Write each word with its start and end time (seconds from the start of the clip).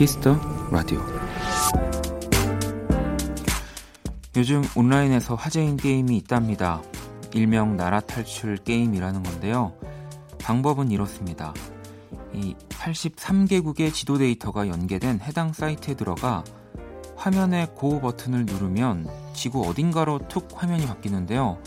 Kiss 0.00 0.19
the 0.19 0.34
Radio 0.70 0.98
요즘 4.34 4.62
온라인에서 4.74 5.34
화제인 5.34 5.76
게임이 5.76 6.16
있답니다. 6.16 6.80
일명 7.34 7.76
나라 7.76 8.00
탈출 8.00 8.56
게임이라는 8.56 9.22
건데요. 9.22 9.74
방법은 10.40 10.90
이렇습니다. 10.90 11.52
이 12.32 12.54
83개국의 12.70 13.92
지도 13.92 14.16
데이터가 14.16 14.68
연계된 14.68 15.20
해당 15.20 15.52
사이트에 15.52 15.96
들어가 15.96 16.44
화면의 17.16 17.74
Go 17.74 18.00
버튼을 18.00 18.46
누르면 18.46 19.06
지구 19.34 19.68
어딘가로 19.68 20.28
툭 20.28 20.48
화면이 20.54 20.86
바뀌는데요. 20.86 21.58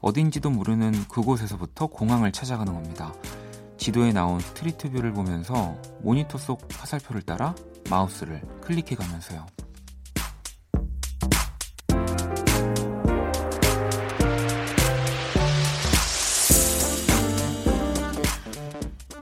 어딘지도 0.00 0.48
모르는 0.48 1.06
그곳에서부터 1.08 1.88
공항을 1.88 2.32
찾아가는 2.32 2.72
겁니다. 2.72 3.12
지도에 3.76 4.12
나온 4.14 4.40
street 4.40 4.90
view를 4.90 5.12
보면서 5.12 5.76
모니터 6.00 6.38
속 6.38 6.66
화살표를 6.72 7.20
따라 7.20 7.54
마우스를 7.90 8.40
클릭해 8.62 8.94
가면서요. 8.96 9.46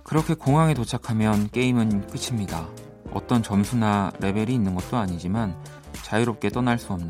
그렇게 0.05 0.35
공항에 0.35 0.75
도착하면 0.75 1.49
게임은 1.51 2.09
끝입니다. 2.09 2.69
어떤 3.13 3.43
점수나 3.43 4.13
레벨이 4.21 4.55
있는 4.55 4.75
것도 4.75 4.99
아니지만 4.99 5.57
자유롭게 6.03 6.51
떠날 6.51 6.79
수 6.79 6.93
없는 6.93 7.09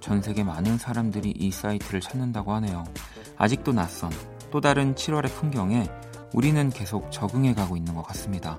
전 0.00 0.20
세계 0.20 0.44
많은 0.44 0.76
사람들이 0.76 1.30
이 1.30 1.50
사이트를 1.50 2.00
찾는다고 2.00 2.52
하네요. 2.54 2.84
아직도 3.38 3.72
낯선 3.72 4.10
또 4.50 4.60
다른 4.60 4.94
7월의 4.94 5.30
풍경에 5.34 5.88
우리는 6.34 6.68
계속 6.68 7.10
적응해 7.10 7.54
가고 7.54 7.76
있는 7.76 7.94
것 7.94 8.02
같습니다. 8.08 8.58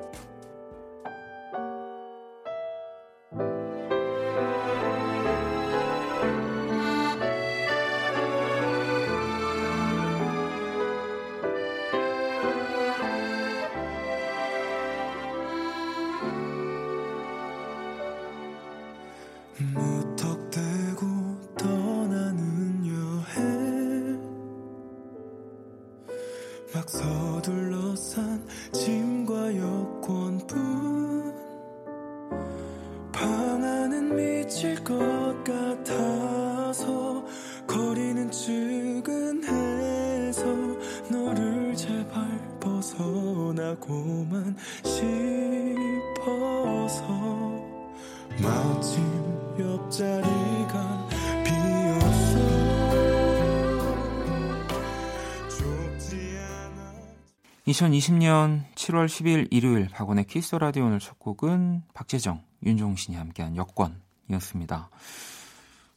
2020년 57.81 58.63
7월 58.75 59.07
12일 59.07 59.47
일요일 59.49 59.89
박원의 59.89 60.25
Kiss 60.25 60.55
the 60.55 60.66
Radio 60.66 60.85
오늘 60.85 60.99
첫 60.99 61.17
곡은 61.17 61.81
박재정, 61.95 62.43
윤종신이 62.63 63.17
함께한 63.17 63.55
여권이었습니다. 63.55 64.89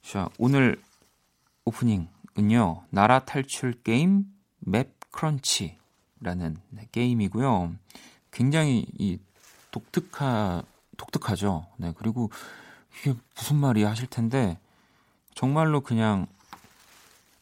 자, 0.02 0.28
오늘 0.38 0.80
오프닝은요. 1.66 2.84
나라 2.88 3.18
탈출 3.18 3.74
게임 3.82 4.24
MapCrunch라는 4.60 6.56
네, 6.70 6.88
게임이고요. 6.90 7.74
굉장히 8.30 8.86
이 8.98 9.18
독특하 9.70 10.62
독특하죠. 10.96 11.66
네. 11.76 11.92
그리고 11.96 12.30
이게 12.98 13.14
무슨 13.36 13.56
말이야 13.56 13.90
하실 13.90 14.06
텐데 14.06 14.58
정말로 15.34 15.82
그냥 15.82 16.28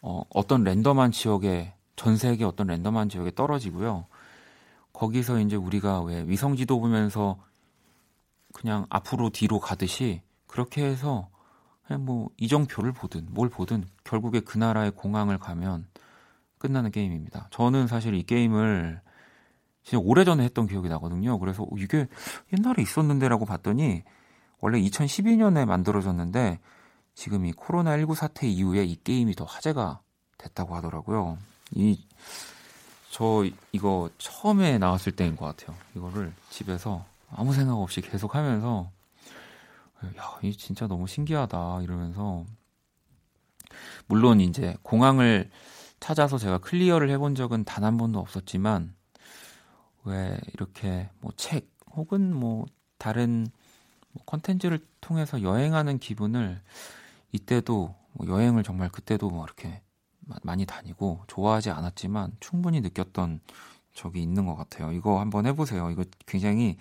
어, 0.01 0.25
어떤 0.31 0.65
랜덤한 0.65 1.13
지역에 1.13 1.75
전 1.95 2.17
세계 2.17 2.45
어떤 2.45 2.67
랜덤한 2.67 3.09
지역에 3.09 3.31
떨어지고요. 3.37 4.07
거기서 4.93 5.41
이제 5.41 5.57
우리가 5.57 6.03
왜 6.03 6.23
위성 6.27 6.57
지도 6.57 6.81
보면서 6.81 7.39
그냥 8.53 8.87
앞으로 8.91 9.31
뒤로 9.31 9.59
가듯이 9.59 10.23
그렇게 10.47 10.85
해서 10.85 11.29
그냥 11.87 12.05
뭐 12.05 12.31
이정표를 12.37 12.93
보든 12.93 13.29
뭘 13.31 13.49
보든 13.49 13.85
결국에 14.05 14.41
그 14.41 14.59
나라의 14.59 14.91
공항을 14.93 15.39
가면 15.39 15.87
끝나는 16.59 16.91
게임입니다. 16.91 17.49
저는 17.51 17.87
사실 17.87 18.15
이 18.15 18.23
게임을 18.23 19.01
진짜 19.83 19.99
오래전에 19.99 20.45
했던 20.45 20.67
기억이 20.67 20.89
나거든요. 20.89 21.39
그래서 21.39 21.65
어, 21.65 21.69
이게 21.77 22.07
옛날에 22.57 22.83
있었는데라고 22.83 23.47
봤더니 23.47 24.05
원래 24.61 24.81
2012년에 24.81 25.65
만들어졌는데 25.67 26.61
지금 27.15 27.47
이 27.47 27.53
코로나19 27.53 28.15
사태 28.15 28.47
이후에 28.47 28.85
이 28.85 28.97
게임이 29.03 29.35
더 29.35 29.45
화제가 29.45 30.01
됐다고 30.39 30.77
하더라고요. 30.77 31.37
이, 31.73 32.07
저 33.13 33.45
이거 33.73 34.09
처음에 34.17 34.79
나왔을 34.79 35.13
때인 35.13 35.37
것 35.37 35.45
같아요. 35.45 35.77
이거를 35.95 36.33
집에서 36.49 37.05
아무 37.31 37.53
생각 37.53 37.75
없이 37.77 38.01
계속 38.01 38.35
하면서, 38.35 38.91
야, 40.17 40.39
이 40.43 40.57
진짜 40.57 40.87
너무 40.87 41.07
신기하다. 41.07 41.83
이러면서, 41.83 42.47
물론 44.07 44.41
이제 44.41 44.77
공항을 44.83 45.51
찾아서 46.01 46.39
제가 46.39 46.57
클리어를 46.59 47.11
해본 47.11 47.35
적은 47.35 47.65
단 47.65 47.85
한 47.85 47.99
번도 47.99 48.19
없었지만, 48.19 48.95
왜 50.05 50.39
이렇게 50.55 51.11
뭐 51.21 51.33
책 51.37 51.71
혹은 51.95 52.35
뭐 52.35 52.65
다른 52.97 53.47
뭐 54.13 54.25
컨텐츠를 54.25 54.85
통해서 55.03 55.43
여행하는 55.43 55.99
기분을 55.99 56.61
이때도 57.33 57.95
뭐 58.13 58.27
여행을 58.27 58.63
정말 58.63 58.89
그때도 58.89 59.29
뭐 59.29 59.45
이렇게 59.45 59.83
많이 60.43 60.67
다니고 60.67 61.25
좋아하지 61.27 61.71
않았지만 61.71 62.33
충분히 62.41 62.81
느꼈던 62.81 63.41
적이 63.93 64.23
있는 64.23 64.47
것 64.47 64.55
같아요. 64.55 64.93
이거 64.93 65.21
한번 65.21 65.47
해보세요. 65.47 65.91
이거 65.91 66.05
굉장히 66.27 66.77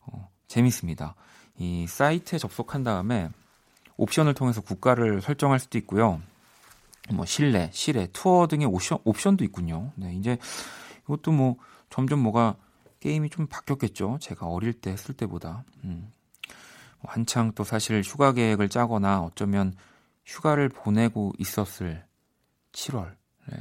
어, 0.00 0.28
재밌습니다. 0.48 1.14
이 1.58 1.86
사이트에 1.86 2.38
접속한 2.38 2.84
다음에 2.84 3.30
옵션을 3.96 4.34
통해서 4.34 4.60
국가를 4.60 5.22
설정할 5.22 5.58
수도 5.58 5.78
있고요. 5.78 6.20
뭐 7.12 7.24
실내, 7.24 7.70
실외, 7.72 8.08
투어 8.12 8.46
등의 8.46 8.66
옵션, 8.66 8.98
옵션도 9.04 9.44
있군요. 9.44 9.92
네, 9.94 10.14
이제 10.14 10.38
이것도 11.04 11.32
뭐 11.32 11.56
점점 11.88 12.20
뭐가 12.20 12.56
게임이 13.00 13.30
좀 13.30 13.46
바뀌었겠죠. 13.46 14.18
제가 14.20 14.46
어릴 14.46 14.72
때 14.72 14.90
했을 14.90 15.14
때보다. 15.14 15.64
음. 15.84 16.12
뭐 17.00 17.12
한창 17.12 17.52
또 17.54 17.62
사실 17.62 18.02
휴가 18.02 18.32
계획을 18.32 18.68
짜거나 18.68 19.22
어쩌면 19.22 19.74
휴가를 20.24 20.68
보내고 20.68 21.32
있었을 21.38 22.04
7월. 22.76 23.16
네. 23.48 23.56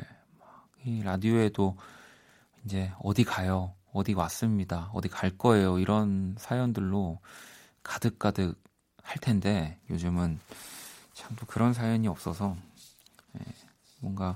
이 0.84 1.02
라디오에도 1.02 1.78
이제 2.66 2.92
어디 3.02 3.24
가요? 3.24 3.74
어디 3.94 4.14
왔습니다. 4.14 4.90
어디 4.94 5.08
갈 5.08 5.32
거예요. 5.38 5.80
이런 5.80 6.36
사연들로 6.38 7.20
가득가득 7.82 8.62
할 9.02 9.18
텐데 9.20 9.80
요즘은 9.90 10.40
참 11.14 11.36
또 11.38 11.46
그런 11.46 11.74
사연이 11.74 12.08
없어서 12.08 12.56
네. 13.32 13.42
뭔가 14.00 14.36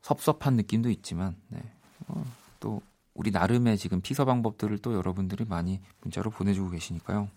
섭섭한 0.00 0.54
느낌도 0.56 0.90
있지만 0.90 1.36
네. 1.48 1.60
어, 2.08 2.24
또 2.58 2.80
우리 3.14 3.30
나름의 3.30 3.76
지금 3.76 4.00
피서 4.00 4.24
방법들을 4.24 4.78
또 4.78 4.94
여러분들이 4.94 5.44
많이 5.44 5.80
문자로 6.00 6.30
보내주고 6.30 6.70
계시니까요. 6.70 7.28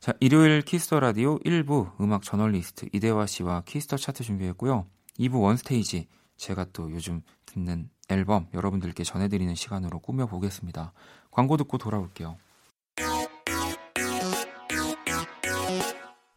자, 0.00 0.12
일요일 0.20 0.62
Kiss 0.62 0.83
the 0.83 0.98
Radio 0.98 1.38
1부 1.40 2.00
음악 2.00 2.22
저널리스트 2.22 2.88
이대화 2.92 3.26
씨와 3.26 3.62
Kiss 3.66 3.83
the 3.83 3.96
Chart 3.96 4.24
준비했고요. 4.24 4.86
2부 5.18 5.40
원스테이지 5.42 6.08
제가 6.36 6.66
또 6.72 6.90
요즘 6.90 7.22
듣는 7.46 7.88
앨범 8.08 8.48
여러분들께 8.54 9.04
전해드리는 9.04 9.54
시간으로 9.54 9.98
꾸며보겠습니다. 10.00 10.92
광고 11.30 11.56
듣고 11.56 11.78
돌아올게요. 11.78 12.36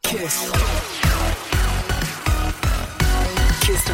Kiss. 0.02 0.52
Kiss 3.62 3.94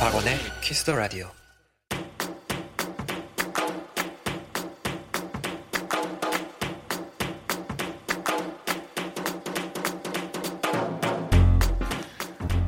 박원의 0.00 0.38
Kiss 0.60 0.84
the 0.84 0.94
Radio. 0.94 1.41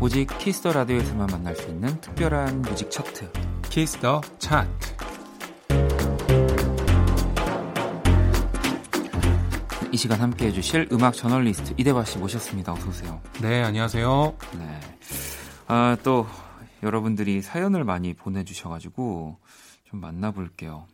오직 0.04 0.26
Kiss 0.36 0.58
the 0.58 0.74
Radio에서만 0.74 1.28
만날 1.28 1.56
수 1.56 1.66
있는 1.66 1.98
특별한 2.02 2.60
music 2.60 2.90
차트. 2.90 3.32
Kiss 3.70 3.99
the 3.99 4.20
Chart. 4.36 4.94
이 9.90 9.96
시간 9.96 10.20
함께 10.20 10.48
해주실 10.48 10.90
음악 10.92 11.14
저널리스트 11.14 11.72
이대바 11.78 12.04
씨 12.04 12.18
모셨습니다. 12.18 12.74
어서 12.74 12.86
오세요. 12.86 13.22
네, 13.40 13.62
안녕하세요. 13.62 14.36
네. 14.58 14.80
아, 15.68 15.96
또 16.02 16.26
여러분들이 16.82 17.40
사연을 17.40 17.84
많이 17.84 18.12
보내주셔가지고 18.12 19.38
좀 19.84 20.00
만나볼게요. 20.02 20.84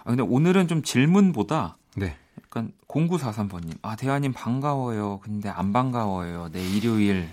아, 0.00 0.04
근데 0.04 0.22
오늘은 0.22 0.66
좀 0.66 0.82
질문보다 0.82 1.76
네. 1.94 2.16
약간 2.42 2.72
0943번님. 2.88 3.76
아, 3.82 3.96
대화님 3.96 4.32
반가워요. 4.32 5.20
근데 5.22 5.50
안 5.50 5.74
반가워요. 5.74 6.48
내 6.52 6.66
일요일. 6.66 7.28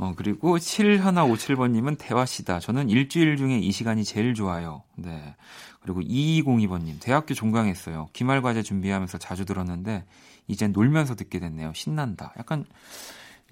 어, 0.00 0.14
그리고 0.16 0.56
7157번님은 0.56 1.96
대화시다. 1.98 2.58
저는 2.58 2.88
일주일 2.88 3.36
중에 3.36 3.58
이 3.58 3.70
시간이 3.70 4.02
제일 4.04 4.32
좋아요. 4.32 4.82
네. 4.96 5.36
그리고 5.82 6.00
2202번님. 6.00 6.98
대학교 7.00 7.34
종강했어요. 7.34 8.08
기말 8.14 8.40
과제 8.40 8.62
준비하면서 8.62 9.18
자주 9.18 9.44
들었는데, 9.44 10.06
이젠 10.48 10.72
놀면서 10.72 11.16
듣게 11.16 11.38
됐네요. 11.38 11.72
신난다. 11.74 12.32
약간, 12.38 12.64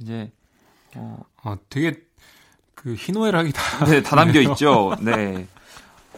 이제, 0.00 0.32
어, 0.96 1.18
어 1.44 1.56
되게, 1.68 2.00
그, 2.74 2.94
희노애락이 2.94 3.52
다. 3.52 3.84
네, 3.84 4.02
다 4.02 4.16
담겨 4.16 4.40
있죠. 4.40 4.96
네. 5.02 5.46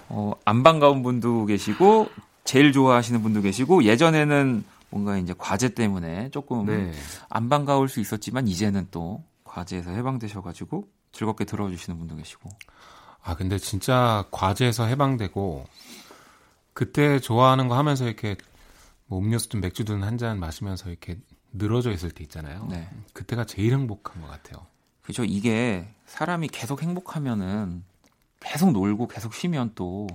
어, 0.09 0.33
안 0.45 0.63
반가운 0.63 1.03
분도 1.03 1.45
계시고, 1.45 2.09
제일 2.45 2.73
좋아하시는 2.73 3.21
분도 3.21 3.43
계시고, 3.43 3.83
예전에는 3.83 4.63
뭔가 4.91 5.19
이제 5.19 5.35
과제 5.37 5.71
때문에 5.71 6.31
조금 6.31 6.67
네. 6.67 6.93
안 7.29 7.49
반가울 7.49 7.89
수 7.89 7.99
있었지만, 7.99 8.47
이제는 8.47 8.87
또 8.93 9.25
과제에서 9.51 9.91
해방되셔가지고 9.91 10.89
즐겁게 11.11 11.45
들어주시는 11.45 11.99
분도 11.99 12.15
계시고. 12.15 12.49
아, 13.23 13.35
근데 13.35 13.59
진짜 13.59 14.25
과제에서 14.31 14.85
해방되고, 14.87 15.67
그때 16.73 17.19
좋아하는 17.19 17.67
거 17.67 17.77
하면서 17.77 18.07
이렇게 18.07 18.37
뭐 19.07 19.19
음료수든 19.19 19.61
맥주든 19.61 20.05
한 20.05 20.17
잔 20.19 20.39
마시면서 20.39 20.89
이렇게 20.89 21.19
늘어져 21.53 21.91
있을 21.91 22.11
때 22.13 22.23
있잖아요. 22.25 22.67
네. 22.71 22.89
그때가 23.13 23.45
제일 23.45 23.73
행복한 23.73 24.23
것 24.23 24.29
같아요. 24.29 24.65
그죠. 25.03 25.25
이게 25.25 25.93
사람이 26.07 26.49
계속 26.49 26.83
행복하면은 26.83 27.85
계속 28.39 28.71
놀고 28.71 29.09
계속 29.09 29.35
쉬면 29.35 29.73
또 29.75 30.07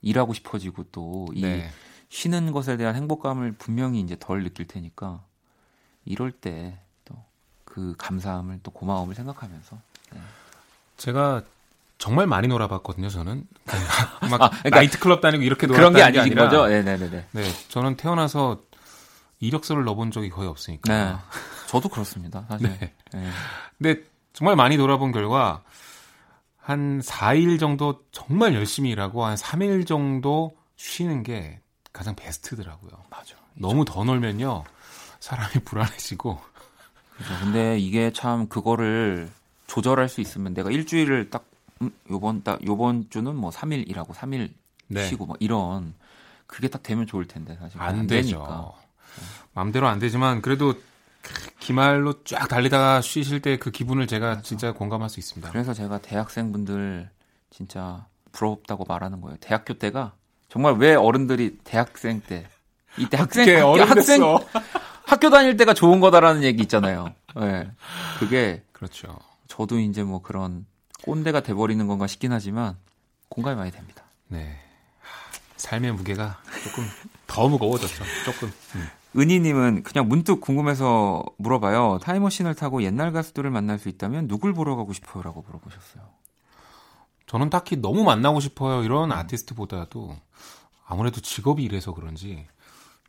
일하고 0.00 0.32
싶어지고 0.32 0.84
또이 0.92 1.40
네. 1.42 1.68
쉬는 2.08 2.52
것에 2.52 2.76
대한 2.76 2.94
행복감을 2.94 3.52
분명히 3.52 4.00
이제 4.00 4.16
덜 4.18 4.44
느낄 4.44 4.66
테니까 4.68 5.24
이럴 6.04 6.30
때 6.30 6.80
그 7.70 7.94
감사함을 7.98 8.60
또 8.62 8.70
고마움을 8.72 9.14
생각하면서 9.14 9.76
네. 10.12 10.20
제가 10.96 11.42
정말 11.98 12.26
많이 12.26 12.48
놀아봤거든요. 12.48 13.08
저는 13.08 13.46
막 14.30 14.42
아, 14.42 14.50
그러니까 14.50 14.70
나이트클럽 14.70 15.20
다니고 15.20 15.42
이렇게 15.42 15.66
놀았다는 15.66 15.92
그런 15.92 16.12
게 16.12 16.18
아니신 16.18 16.34
게 16.34 16.40
거죠. 16.40 16.66
네네네. 16.66 17.26
네, 17.30 17.52
저는 17.68 17.96
태어나서 17.96 18.60
이력서를 19.38 19.84
넣어본 19.84 20.10
적이 20.10 20.30
거의 20.30 20.48
없으니까. 20.48 20.92
네, 20.92 21.16
저도 21.68 21.88
그렇습니다. 21.88 22.44
사실. 22.48 22.68
네. 22.68 22.92
네. 23.12 23.30
근데 23.78 24.02
정말 24.32 24.56
많이 24.56 24.76
놀아본 24.76 25.12
결과 25.12 25.62
한 26.58 27.00
4일 27.00 27.58
정도 27.58 28.02
정말 28.12 28.54
열심히 28.54 28.90
일하고 28.90 29.24
한 29.24 29.36
3일 29.36 29.86
정도 29.86 30.56
쉬는 30.76 31.22
게 31.22 31.60
가장 31.92 32.14
베스트더라고요. 32.16 32.90
맞아. 33.10 33.36
너무 33.54 33.84
더 33.84 34.04
놀면요 34.04 34.64
사람이 35.20 35.64
불안해지고. 35.64 36.49
그죠. 37.20 37.34
근데 37.40 37.78
이게 37.78 38.10
참 38.12 38.48
그거를 38.48 39.28
조절할 39.66 40.08
수 40.08 40.20
있으면 40.20 40.54
내가 40.54 40.70
일주일을 40.70 41.30
딱 41.30 41.44
음, 41.82 41.90
요번 42.10 42.42
딱 42.42 42.64
요번 42.66 43.06
주는 43.10 43.34
뭐 43.36 43.50
3일 43.50 43.88
일하고 43.88 44.12
3일 44.14 44.50
네. 44.88 45.06
쉬고 45.06 45.26
뭐 45.26 45.36
이런 45.40 45.94
그게 46.46 46.68
딱 46.68 46.82
되면 46.82 47.06
좋을 47.06 47.26
텐데 47.26 47.56
사실 47.60 47.80
안, 47.80 48.00
안 48.00 48.06
되니까. 48.06 48.72
마음대로 49.54 49.86
안 49.88 49.98
되지만 49.98 50.42
그래도 50.42 50.74
기말로 51.58 52.22
쫙 52.24 52.48
달리다가 52.48 53.00
쉬실 53.02 53.40
때 53.42 53.56
그 53.58 53.70
기분을 53.70 54.06
제가 54.06 54.28
맞아. 54.28 54.42
진짜 54.42 54.72
공감할 54.72 55.08
수 55.10 55.20
있습니다. 55.20 55.50
그래서 55.50 55.74
제가 55.74 55.98
대학생분들 55.98 57.08
진짜 57.50 58.06
부럽다고 58.32 58.84
말하는 58.88 59.20
거예요. 59.20 59.36
대학교 59.40 59.74
때가 59.74 60.12
정말 60.48 60.74
왜 60.74 60.94
어른들이 60.94 61.58
대학생 61.64 62.20
때 62.22 62.46
이때 62.98 63.16
학생 63.16 63.44
학교, 63.58 63.82
학생 63.82 64.20
학교 65.10 65.28
다닐 65.28 65.56
때가 65.56 65.74
좋은 65.74 65.98
거다라는 65.98 66.44
얘기 66.44 66.62
있잖아요. 66.62 67.12
예. 67.36 67.40
네. 67.40 67.70
그게 68.20 68.62
그렇죠. 68.70 69.18
저도 69.48 69.80
이제 69.80 70.04
뭐 70.04 70.22
그런 70.22 70.66
꼰대가 71.02 71.40
돼버리는 71.40 71.84
건가 71.88 72.06
싶긴 72.06 72.30
하지만 72.30 72.76
공감이 73.28 73.56
많이 73.56 73.72
됩니다. 73.72 74.04
네. 74.28 74.56
삶의 75.56 75.94
무게가 75.94 76.38
조금 76.62 76.84
더 77.26 77.48
무거워졌죠. 77.48 78.04
조금. 78.24 78.52
음. 78.76 78.88
은희님은 79.16 79.82
그냥 79.82 80.08
문득 80.08 80.40
궁금해서 80.40 81.24
물어봐요. 81.38 81.98
타임머신을 82.02 82.54
타고 82.54 82.84
옛날 82.84 83.10
가수들을 83.10 83.50
만날 83.50 83.80
수 83.80 83.88
있다면 83.88 84.28
누굴 84.28 84.54
보러 84.54 84.76
가고 84.76 84.92
싶어요?라고 84.92 85.42
물어보셨어요. 85.42 86.04
저는 87.26 87.50
딱히 87.50 87.76
너무 87.76 88.04
만나고 88.04 88.38
싶어요 88.38 88.84
이런 88.84 89.10
아티스트보다도 89.10 90.16
아무래도 90.86 91.20
직업이 91.20 91.64
이래서 91.64 91.92
그런지 91.94 92.46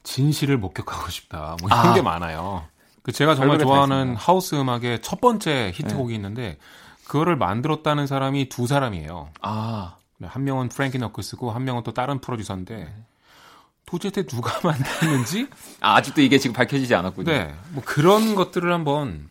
진실을 0.04 0.58
목격하고 0.58 1.10
싶다. 1.10 1.58
뭐 1.62 1.70
이런 1.70 1.88
아. 1.88 1.94
게 1.94 2.02
많아요. 2.02 2.66
그 3.04 3.12
제가 3.12 3.36
정말 3.36 3.60
좋아하는 3.60 4.16
하우스 4.16 4.56
음악의 4.56 5.02
첫 5.02 5.22
번째 5.22 5.72
히트곡이 5.74 6.10
네. 6.10 6.16
있는데 6.16 6.58
그거를 7.06 7.36
만들었다는 7.36 8.08
사람이 8.08 8.50
두 8.50 8.68
사람이에요. 8.68 9.30
아. 9.42 9.96
네, 10.18 10.28
한 10.28 10.44
명은 10.44 10.70
프랭키 10.70 11.00
너크스고 11.00 11.52
한 11.52 11.64
명은 11.64 11.84
또 11.84 11.94
다른 11.94 12.20
프로듀서인데 12.20 12.76
네. 12.76 12.94
도대체 13.86 14.24
누가 14.26 14.60
만들었는지 14.66 15.48
아, 15.80 15.96
아직도 15.96 16.22
이게 16.22 16.38
지금 16.38 16.54
밝혀지지 16.54 16.94
않았군요. 16.94 17.32
네, 17.32 17.54
뭐 17.72 17.84
그런 17.86 18.36
것들을 18.36 18.72
한번 18.72 19.30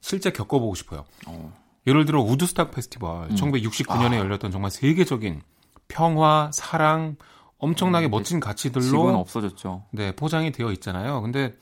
실제 0.00 0.30
겪어보고 0.30 0.74
싶어요. 0.74 1.04
어. 1.26 1.52
예를 1.86 2.04
들어 2.04 2.20
우드스탁 2.20 2.70
페스티벌 2.70 3.30
음. 3.30 3.34
1969년에 3.34 4.12
아. 4.12 4.18
열렸던 4.18 4.50
정말 4.50 4.70
세계적인 4.70 5.42
평화, 5.88 6.50
사랑, 6.52 7.16
엄청나게 7.58 8.08
음, 8.08 8.10
멋진 8.10 8.40
가치들로 8.40 8.84
지금 8.84 9.14
없어졌죠. 9.14 9.84
네, 9.90 10.14
포장이 10.14 10.52
되어 10.52 10.72
있잖아요. 10.72 11.22
근데 11.22 11.54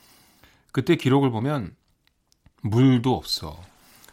그때 0.73 0.97
기록을 0.97 1.31
보면 1.31 1.75
물도 2.63 3.15
없어. 3.15 3.59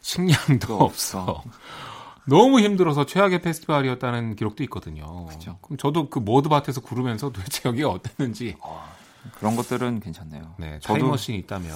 식량도 0.02 0.78
없어. 0.78 1.44
너무 2.26 2.60
힘들어서 2.60 3.06
최악의 3.06 3.42
페스티벌이었다는 3.42 4.36
기록도 4.36 4.64
있거든요. 4.66 5.26
그렇죠. 5.26 5.58
그럼 5.62 5.78
저도 5.78 6.10
그 6.10 6.20
모드밭에서 6.20 6.82
구르면서 6.82 7.32
도대체 7.32 7.68
여기가 7.68 7.90
어땠는지 7.90 8.56
어, 8.62 8.84
그런 9.36 9.56
것들은 9.56 10.00
괜찮네요. 10.00 10.56
네, 10.58 10.80
타임머신이 10.84 11.38
있다면 11.40 11.72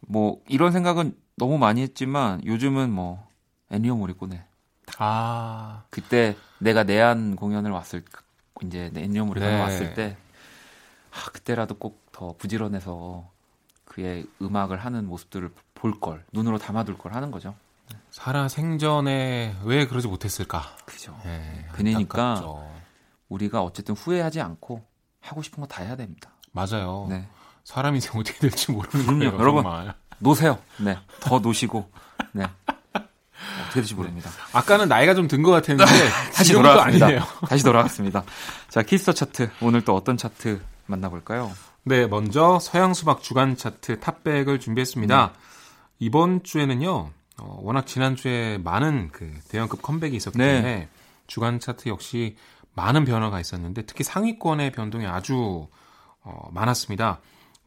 뭐 0.00 0.40
이런 0.48 0.72
생각은 0.72 1.16
너무 1.36 1.56
많이 1.56 1.80
했지만 1.82 2.44
요즘은 2.44 2.90
뭐 2.90 3.26
애니오 3.70 3.96
모리꼬네. 3.96 4.44
아 4.98 5.84
그때 5.90 6.36
내가 6.58 6.82
내한 6.82 7.36
공연을 7.36 7.70
왔을 7.70 8.02
이제 8.64 8.90
모리꼬네 8.90 9.52
네. 9.56 9.60
왔을 9.60 9.94
때 9.94 10.16
아, 11.12 11.30
그때라도 11.32 11.74
꼭 11.76 12.08
더 12.18 12.34
부지런해서 12.36 13.30
그의 13.84 14.26
음악을 14.42 14.76
하는 14.84 15.06
모습들을 15.06 15.52
볼 15.74 16.00
걸, 16.00 16.24
눈으로 16.32 16.58
담아둘 16.58 16.98
걸 16.98 17.14
하는 17.14 17.30
거죠. 17.30 17.54
살아 18.10 18.48
생전에 18.48 19.54
왜 19.62 19.86
그러지 19.86 20.08
못했을까? 20.08 20.64
그죠. 20.84 21.16
네, 21.24 21.64
그러니까 21.70 21.98
안타깝죠. 22.30 22.74
우리가 23.28 23.62
어쨌든 23.62 23.94
후회하지 23.94 24.40
않고 24.40 24.84
하고 25.20 25.42
싶은 25.42 25.60
거 25.60 25.66
다 25.68 25.84
해야 25.84 25.94
됩니다. 25.94 26.30
맞아요. 26.50 27.06
네. 27.08 27.28
사람 27.62 27.94
인생 27.94 28.18
어떻게 28.18 28.36
될지 28.40 28.72
모르는 28.72 29.20
거예요. 29.20 29.34
여러분 29.38 29.62
정말. 29.62 29.94
노세요. 30.18 30.58
네, 30.80 30.98
더 31.20 31.38
노시고. 31.38 31.88
네. 32.32 32.46
어떻게 33.62 33.80
될지 33.80 33.94
모릅니다. 33.94 34.30
아까는 34.52 34.88
나이가 34.88 35.14
좀 35.14 35.28
든 35.28 35.42
것 35.42 35.50
같았는데 35.50 35.84
다시 36.34 36.52
돌아왔습니다. 36.52 37.24
다시 37.48 37.64
돌아왔습니다. 37.64 38.24
자, 38.68 38.82
Kiss 38.82 38.99
the 38.99 39.12
Chart 39.12 39.50
오늘 39.60 39.82
또 39.84 39.94
어떤 39.94 40.16
차트 40.16 40.60
만나볼까요? 40.86 41.52
네, 41.84 42.06
먼저 42.06 42.58
서양 42.60 42.94
수박 42.94 43.22
주간 43.22 43.56
차트 43.56 44.00
top 44.00 44.18
백을 44.18 44.60
준비했습니다. 44.60 45.24
음. 45.26 45.40
이번 46.00 46.42
주에는요, 46.42 47.10
어, 47.38 47.58
워낙 47.62 47.86
지난주에 47.86 48.58
많은 48.58 49.10
그 49.12 49.32
대형급 49.48 49.82
컴백이 49.82 50.16
있었기 50.16 50.38
네. 50.38 50.46
때문에 50.54 50.88
주간 51.26 51.60
차트 51.60 51.88
역시 51.88 52.36
많은 52.74 53.04
변화가 53.04 53.40
있었는데 53.40 53.82
특히 53.86 54.04
상위권의 54.04 54.72
변동이 54.72 55.06
아주 55.06 55.66
어, 56.22 56.48
많았습니다. 56.52 57.20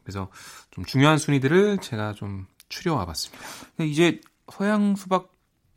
그래서 0.04 0.28
좀 0.70 0.84
중요한 0.84 1.18
순위들을 1.18 1.78
제가 1.78 2.12
좀 2.14 2.46
추려와 2.68 3.04
봤습니다. 3.06 3.44
이제 3.80 4.20
서양 4.52 4.96
수박 4.96 5.31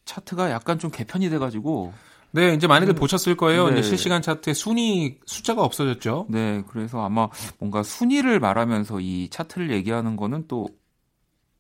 차트가 0.05 0.51
약간 0.51 0.79
좀 0.79 0.91
개편이 0.91 1.29
돼가지고 1.29 1.93
네, 2.31 2.53
이제 2.53 2.67
많이들 2.67 2.93
음, 2.93 2.95
보셨을 2.95 3.38
거예요. 3.38 3.69
네. 3.69 3.79
이제 3.79 3.89
실시간 3.89 4.21
차트에 4.21 4.53
순위 4.53 5.17
숫자가 5.25 5.63
없어졌죠. 5.63 6.25
네, 6.29 6.63
그래서 6.67 7.03
아마 7.03 7.29
뭔가 7.59 7.81
순위를 7.81 8.39
말하면서 8.39 9.00
이 9.00 9.29
차트를 9.29 9.71
얘기하는 9.71 10.17
거는 10.17 10.45
또 10.47 10.67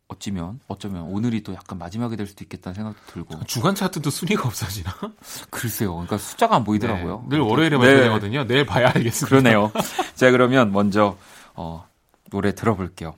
어찌면 0.07 0.59
어쩌면 0.67 1.03
오늘이 1.03 1.41
또 1.43 1.53
약간 1.53 1.79
마지막이 1.79 2.15
될 2.15 2.27
수도 2.27 2.43
있겠다는 2.43 2.75
생각도 2.75 2.99
들고 3.11 3.43
주간 3.47 3.73
차트도 3.73 4.09
순위가 4.09 4.47
없어지나? 4.47 4.91
글쎄요. 5.49 5.93
그러니까 5.93 6.17
숫자가 6.17 6.57
안 6.57 6.63
보이더라고요. 6.63 7.25
네, 7.29 7.37
늘 7.37 7.39
월요일에 7.39 7.77
발표되거든요. 7.77 8.41
네. 8.41 8.47
내일 8.47 8.65
봐야 8.65 8.87
알겠습니다. 8.93 9.27
그러네요. 9.27 9.71
자 10.13 10.29
그러면 10.29 10.71
먼저 10.71 11.17
어, 11.55 11.87
노래 12.29 12.53
들어볼게요. 12.53 13.15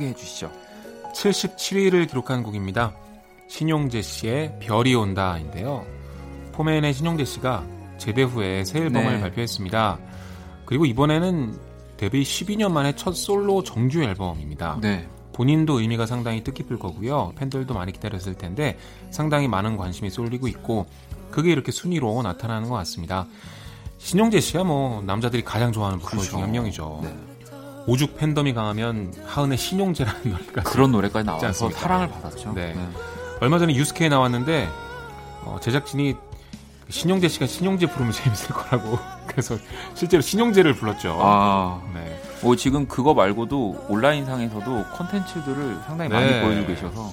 소개해 0.00 0.14
주시죠. 0.14 0.50
77위를 1.14 2.08
기록한 2.08 2.42
곡입니다. 2.42 2.94
신용재 3.48 4.02
씨의 4.02 4.58
별이 4.60 4.94
온다인데요. 4.94 5.84
포맨의 6.52 6.94
신용재 6.94 7.24
씨가 7.24 7.64
제대 7.98 8.22
후에 8.22 8.64
새 8.64 8.80
앨범을 8.80 9.14
네. 9.14 9.20
발표했습니다. 9.20 9.98
그리고 10.64 10.86
이번에는 10.86 11.58
데뷔 11.96 12.22
12년 12.22 12.72
만에 12.72 12.94
첫 12.96 13.14
솔로 13.14 13.62
정규 13.62 14.02
앨범입니다. 14.02 14.78
네. 14.80 15.06
본인도 15.32 15.80
의미가 15.80 16.06
상당히 16.06 16.42
뜻깊을 16.42 16.78
거고요. 16.78 17.32
팬들도 17.36 17.72
많이 17.74 17.92
기다렸을 17.92 18.34
텐데 18.34 18.78
상당히 19.10 19.48
많은 19.48 19.76
관심이 19.76 20.10
쏠리고 20.10 20.48
있고 20.48 20.86
그게 21.30 21.52
이렇게 21.52 21.72
순위로 21.72 22.22
나타나는 22.22 22.68
것 22.68 22.74
같습니다. 22.76 23.26
신용재 23.98 24.40
씨야 24.40 24.64
뭐 24.64 25.02
남자들이 25.02 25.44
가장 25.44 25.72
좋아하는 25.72 25.98
보컬 25.98 26.18
그렇죠. 26.18 26.30
중한 26.30 26.52
명이죠. 26.52 27.00
네. 27.02 27.29
오죽 27.86 28.16
팬덤이 28.16 28.54
강하면 28.54 29.12
하은의 29.26 29.58
신용재라는 29.58 30.20
노래가 30.30 30.62
그런 30.62 30.92
노래까지 30.92 31.26
나와서 31.26 31.70
사랑을 31.70 32.08
받았죠. 32.08 32.52
네. 32.54 32.74
네. 32.74 32.88
얼마 33.40 33.58
전에 33.58 33.74
유스케에 33.74 34.08
나왔는데 34.08 34.68
어, 35.44 35.58
제작진이 35.60 36.14
신용재 36.88 37.28
씨가 37.28 37.46
신용재 37.46 37.86
부르면 37.86 38.12
재밌을 38.12 38.54
거라고 38.54 38.98
그래서 39.26 39.56
실제로 39.94 40.20
신용재를 40.20 40.74
불렀죠. 40.74 41.16
아, 41.20 41.80
네. 41.94 42.20
뭐 42.42 42.56
지금 42.56 42.86
그거 42.86 43.14
말고도 43.14 43.86
온라인 43.88 44.26
상에서도 44.26 44.84
콘텐츠들을 44.92 45.78
상당히 45.86 46.10
많이 46.10 46.30
네. 46.30 46.42
보여주고 46.42 46.66
계셔서 46.66 47.12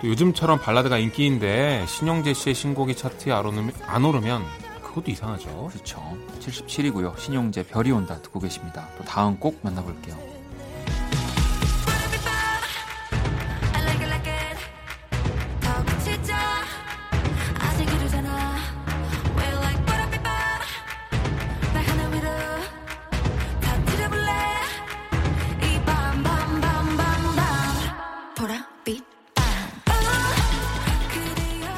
또 0.00 0.08
요즘처럼 0.08 0.58
발라드가 0.60 0.98
인기인데 0.98 1.84
신용재 1.86 2.34
씨의 2.34 2.54
신곡이 2.54 2.96
차트에 2.96 3.32
안 3.32 4.04
오르면 4.04 4.42
그것도 4.92 5.10
이상하죠. 5.10 5.70
그렇죠. 5.72 6.16
77이고요. 6.40 7.18
신용재 7.18 7.66
별이 7.66 7.90
온다 7.90 8.20
듣고 8.20 8.40
계십니다. 8.40 8.88
또 8.98 9.04
다음 9.04 9.38
곡 9.38 9.58
만나볼게요. 9.62 10.16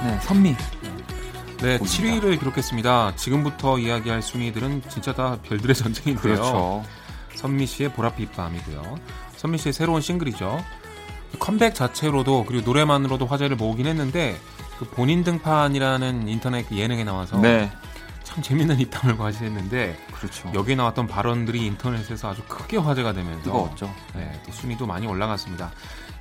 네, 0.05 0.21
선미 0.21 0.55
네, 1.59 1.79
봅니다. 1.79 1.85
7위를 1.85 2.39
기록했습니다. 2.39 3.17
지금부터 3.17 3.79
이야기할 3.79 4.23
순위들은 4.23 4.83
진짜 4.89 5.13
다 5.15 5.39
별들의 5.43 5.75
전쟁인데요. 5.77 6.35
그렇죠. 6.35 6.85
선미 7.35 7.67
씨의 7.67 7.91
보랏빛 7.91 8.33
밤이고요. 8.33 8.99
선미 9.37 9.59
씨의 9.59 9.73
새로운 9.73 10.01
싱글이죠. 10.01 10.65
컴백 11.39 11.75
자체로도 11.75 12.45
그리고 12.47 12.65
노래만으로도 12.65 13.27
화제를 13.27 13.57
모으긴 13.57 13.87
했는데 13.87 14.37
그 14.79 14.85
본인 14.87 15.25
등판이라는 15.25 16.29
인터넷 16.29 16.71
예능에 16.71 17.05
나와서 17.05 17.39
네. 17.39 17.71
참 18.23 18.43
재밌는 18.43 18.81
입담을 18.81 19.17
과시했는데 19.17 19.99
그렇죠. 20.13 20.51
여기에 20.55 20.77
나왔던 20.77 21.07
발언들이 21.07 21.67
인터넷에서 21.67 22.31
아주 22.31 22.43
크게 22.49 22.79
화제가 22.79 23.13
되면서 23.13 23.43
뜨거웠죠. 23.43 23.93
네, 24.15 24.41
또 24.47 24.53
순위도 24.53 24.87
많이 24.87 25.07
올라갔습니다. 25.07 25.73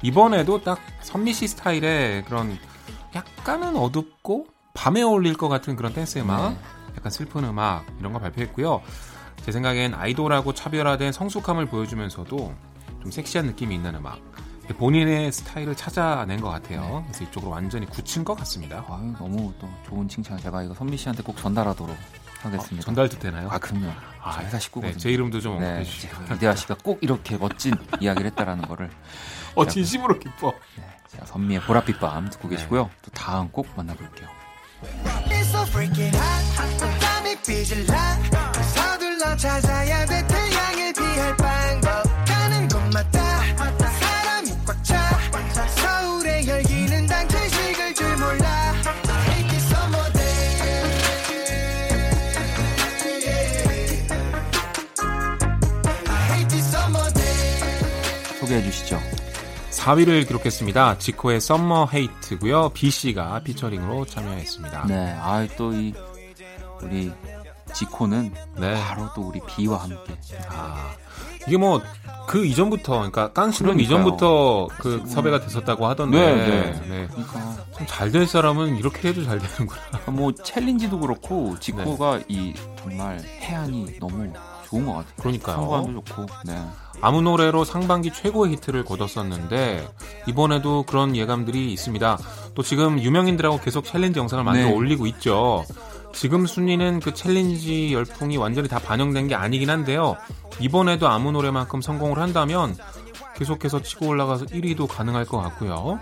이번에도 0.02 0.62
딱 0.64 0.80
선미 1.02 1.34
씨 1.34 1.48
스타일의 1.48 2.26
그런 2.26 2.58
약간은 3.16 3.78
어둡고 3.78 4.48
밤에 4.74 5.02
어울릴 5.04 5.36
것 5.36 5.50
같은 5.50 5.76
그런 5.76 5.94
댄스 5.94 6.20
음악, 6.20 6.50
네. 6.50 6.58
약간 6.98 7.12
슬픈 7.12 7.44
음악 7.44 7.86
이런 8.00 8.12
거 8.12 8.20
발표했고요. 8.20 8.82
제 9.46 9.52
생각엔 9.52 9.94
아이돌하고 9.94 10.54
차별화된 10.54 11.12
성숙함을 11.12 11.68
보여주면서도 11.68 12.54
좀 13.02 13.12
섹시한 13.12 13.46
느낌이 13.48 13.76
있는 13.76 13.96
음악. 13.96 14.20
본인의 14.78 15.32
스타일을 15.32 15.76
찾아낸 15.76 16.40
것 16.40 16.50
같아요. 16.50 16.82
네. 16.82 17.04
그래서 17.08 17.24
이쪽으로 17.26 17.52
완전히 17.52 17.86
굳힌 17.86 18.24
것 18.24 18.34
같습니다. 18.40 18.84
아유, 18.90 19.14
너무 19.20 19.54
또 19.60 19.70
좋은 19.86 20.08
칭찬 20.08 20.38
제가 20.40 20.64
이거 20.64 20.74
선미 20.74 20.98
씨한테 20.98 21.22
꼭 21.22 21.38
전달하도록 21.38 21.96
하겠습니다. 22.42 22.82
어, 22.82 22.86
전달도 22.86 23.20
되나요? 23.20 23.50
아 23.52 23.60
그럼요. 23.60 23.92
아, 24.22 24.40
회사 24.40 24.58
식구거든요. 24.58 24.94
네, 24.94 24.98
제 25.00 25.12
이름도 25.12 25.42
좀 25.42 25.60
네, 25.60 25.68
언급해주시고. 25.68 26.36
이대화 26.36 26.56
씨가 26.56 26.78
꼭 26.82 27.00
이렇게 27.02 27.38
멋진 27.38 27.74
이야기를 28.00 28.32
했다라는 28.32 28.68
거를. 28.68 28.90
어 29.56 29.68
진심으로 29.68 30.18
기뻐. 30.18 30.54
네, 30.78 30.84
자 31.08 31.26
선미의 31.26 31.62
보랏빛 31.62 32.00
밤 32.00 32.30
듣고 32.30 32.48
계시고요. 32.48 32.90
또 33.02 33.12
다음 33.12 33.50
꼭 33.50 33.68
만나볼게요. 33.76 34.30
서둘러 38.74 39.36
찾 39.38 39.64
4위를 59.84 60.28
기록했습니다. 60.28 60.98
지코의 60.98 61.42
썸머 61.42 61.90
헤이트고요. 61.94 62.70
B 62.70 62.90
씨가 62.90 63.42
피처링으로 63.44 64.06
참여했습니다. 64.06 64.86
네, 64.88 65.12
아 65.12 65.28
또 65.28 65.77
이 65.77 65.94
우리 66.82 67.12
지코는 67.74 68.34
네. 68.60 68.82
바로 68.82 69.10
또 69.16 69.22
우리 69.22 69.40
비와 69.48 69.84
함께. 69.84 70.18
아 70.50 70.94
이게 71.48 71.58
뭐 71.58 71.82
그 72.28 72.46
이전부터 72.46 72.94
그러니까 72.94 73.32
깡씨는 73.34 73.80
이전부터 73.80 74.68
그 74.80 75.04
섭외가 75.08 75.40
됐었다고 75.40 75.88
하던데 75.88 76.18
네, 76.18 76.36
네. 76.36 76.88
네. 76.88 77.08
그러니까 77.08 77.58
좀 77.78 77.95
잘 77.95 78.12
될 78.12 78.26
사람은 78.26 78.78
이렇게 78.78 79.10
해도 79.10 79.24
잘 79.24 79.40
되는구나. 79.40 79.82
뭐 80.08 80.32
챌린지도 80.34 81.00
그렇고 81.00 81.58
지코가 81.60 82.20
네. 82.20 82.26
이 82.28 82.54
정말 82.78 83.20
혜안이 83.20 84.00
너무 84.00 84.32
좋은 84.66 84.86
것 84.86 84.94
같아요. 84.94 85.14
그러니까요. 85.18 85.56
성과도 85.58 85.94
좋고. 85.94 86.26
네. 86.46 86.62
아무 87.04 87.22
노래로 87.22 87.66
상반기 87.66 88.14
최고의 88.14 88.54
히트를 88.54 88.86
거뒀었는데 88.86 89.86
이번에도 90.26 90.84
그런 90.84 91.18
예감들이 91.18 91.74
있습니다. 91.74 92.18
또 92.56 92.64
지금 92.64 92.98
유명인들하고 92.98 93.60
계속 93.60 93.84
챌린지 93.84 94.20
영상을 94.20 94.42
만들어 94.42 94.70
네. 94.70 94.74
올리고 94.74 95.06
있죠. 95.08 95.66
지금 96.14 96.46
순위는 96.46 97.02
그 97.02 97.14
챌린지 97.14 97.94
열풍이 97.94 98.38
완전히 98.38 98.70
다 98.70 98.80
반영된 98.80 99.28
게 99.28 99.36
아니긴 99.36 99.70
한데요. 99.70 100.16
이번에도 100.62 101.10
아무 101.10 101.34
노래만큼 101.34 101.82
성공을 101.82 102.20
한다면 102.20 102.74
계속해서 103.36 103.82
치고 103.82 104.08
올라가서 104.08 104.46
1위도 104.46 104.88
가능할 104.88 105.26
것 105.26 105.40
같고요. 105.40 106.00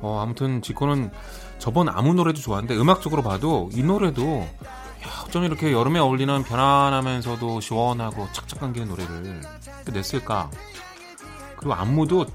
어, 0.00 0.20
아무튼 0.20 0.62
지코는 0.62 1.12
저번 1.58 1.88
아무 1.88 2.12
노래도 2.14 2.40
좋았는데 2.40 2.76
음악적으로 2.76 3.22
봐도 3.22 3.70
이 3.72 3.84
노래도 3.84 4.48
야, 5.06 5.24
어쩜 5.26 5.44
이렇게 5.44 5.72
여름에 5.72 5.98
어울리는 5.98 6.42
편안하면서도 6.42 7.60
시원하고 7.60 8.28
착착 8.32 8.60
감기는 8.60 8.88
노래를 8.88 9.40
냈을까? 9.92 10.50
그리고 11.56 11.74
안무도 11.74 12.26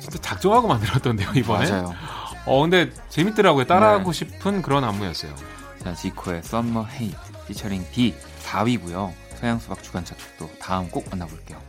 진짜 0.00 0.18
작정하고 0.20 0.68
만들었던데요 0.68 1.30
이번에. 1.34 1.70
맞아요. 1.70 1.94
어 2.46 2.60
근데 2.62 2.90
재밌더라고요. 3.08 3.64
따라하고 3.66 4.12
네. 4.12 4.18
싶은 4.18 4.62
그런 4.62 4.84
안무였어요. 4.84 5.34
자 5.82 5.94
지코의 5.94 6.38
Summer 6.38 6.86
Hate 6.90 7.16
피처링 7.48 7.86
B 7.92 8.14
4위고요. 8.44 9.12
서양 9.40 9.58
수박 9.58 9.82
주간 9.82 10.04
차트도 10.04 10.50
다음 10.60 10.88
꼭 10.90 11.06
만나볼게요. 11.10 11.60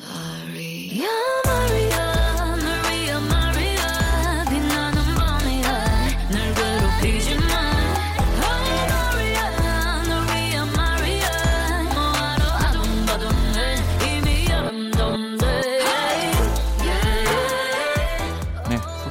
마리아, 0.00 1.06
마리아. 1.46 1.83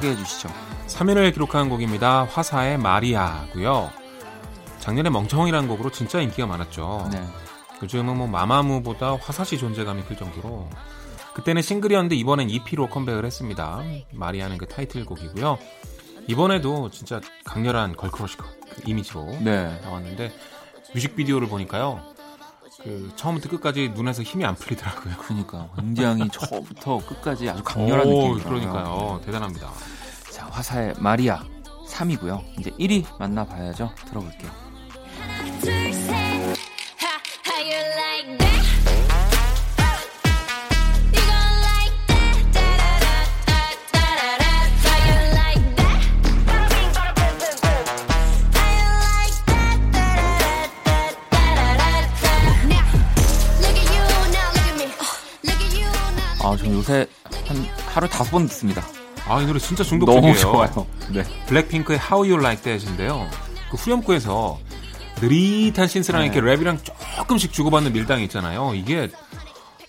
소개해 0.04 0.16
주시죠. 0.16 0.50
3위를 0.86 1.32
기록한 1.32 1.70
곡입니다. 1.70 2.24
화사의 2.24 2.78
마리아고요. 2.78 3.90
작년에 4.78 5.08
멍청이라는 5.08 5.66
곡으로 5.66 5.90
진짜 5.90 6.20
인기가 6.20 6.46
많았죠. 6.46 7.08
네. 7.10 7.26
요즘은 7.82 8.16
뭐 8.16 8.26
마마무보다 8.26 9.16
화사 9.16 9.42
씨 9.42 9.58
존재감이 9.58 10.02
클 10.04 10.16
정도로 10.16 10.68
그때는 11.32 11.62
싱글이었는데 11.62 12.14
이번엔 12.16 12.50
EP로 12.50 12.88
컴백을 12.88 13.24
했습니다. 13.24 13.82
마리아는 14.12 14.58
그 14.58 14.66
타이틀곡이고요. 14.66 15.58
이번에도 16.28 16.90
진짜 16.90 17.20
강렬한 17.44 17.96
걸크러쉬 17.96 18.36
그 18.36 18.46
이미지로 18.86 19.24
네. 19.40 19.80
나왔는데 19.82 20.32
뮤직비디오를 20.94 21.48
보니까요. 21.48 22.00
그 22.82 23.10
처음부터 23.16 23.48
끝까지 23.48 23.92
눈에서 23.94 24.22
힘이 24.22 24.44
안 24.44 24.54
풀리더라고요. 24.54 25.14
그러니까 25.18 25.68
굉장히 25.76 26.28
처음부터 26.28 26.98
끝까지 27.06 27.48
아주 27.48 27.62
강렬한 27.62 28.06
느낌이 28.06 28.40
그러니까요. 28.42 29.20
대단합니다. 29.24 29.70
자, 30.54 30.58
화사의 30.58 30.94
마리아 30.98 31.42
3위고요. 31.88 32.40
이제 32.60 32.70
1위 32.78 33.04
만나봐야죠. 33.18 33.92
들어볼게요. 34.06 34.50
아, 56.42 56.56
저 56.56 56.66
요새 56.66 57.06
한 57.46 57.56
하루 57.88 58.08
다섯 58.08 58.30
번 58.30 58.46
듣습니다. 58.46 59.03
아, 59.26 59.40
이 59.40 59.46
노래 59.46 59.58
진짜 59.58 59.82
중독적이에요. 59.82 60.34
너무 60.34 60.38
좋아요. 60.38 60.86
네. 61.10 61.22
블랙핑크의 61.46 61.98
How 61.98 62.30
You 62.30 62.38
Like 62.38 62.62
That인데요. 62.62 63.28
그 63.70 63.76
후렴구에서 63.76 64.58
느릿한 65.20 65.88
신스랑 65.88 66.22
네. 66.22 66.26
이렇게 66.26 66.40
랩이랑 66.40 66.78
조금씩 67.16 67.52
주고받는 67.52 67.92
밀당이 67.92 68.24
있잖아요. 68.24 68.74
이게 68.74 69.08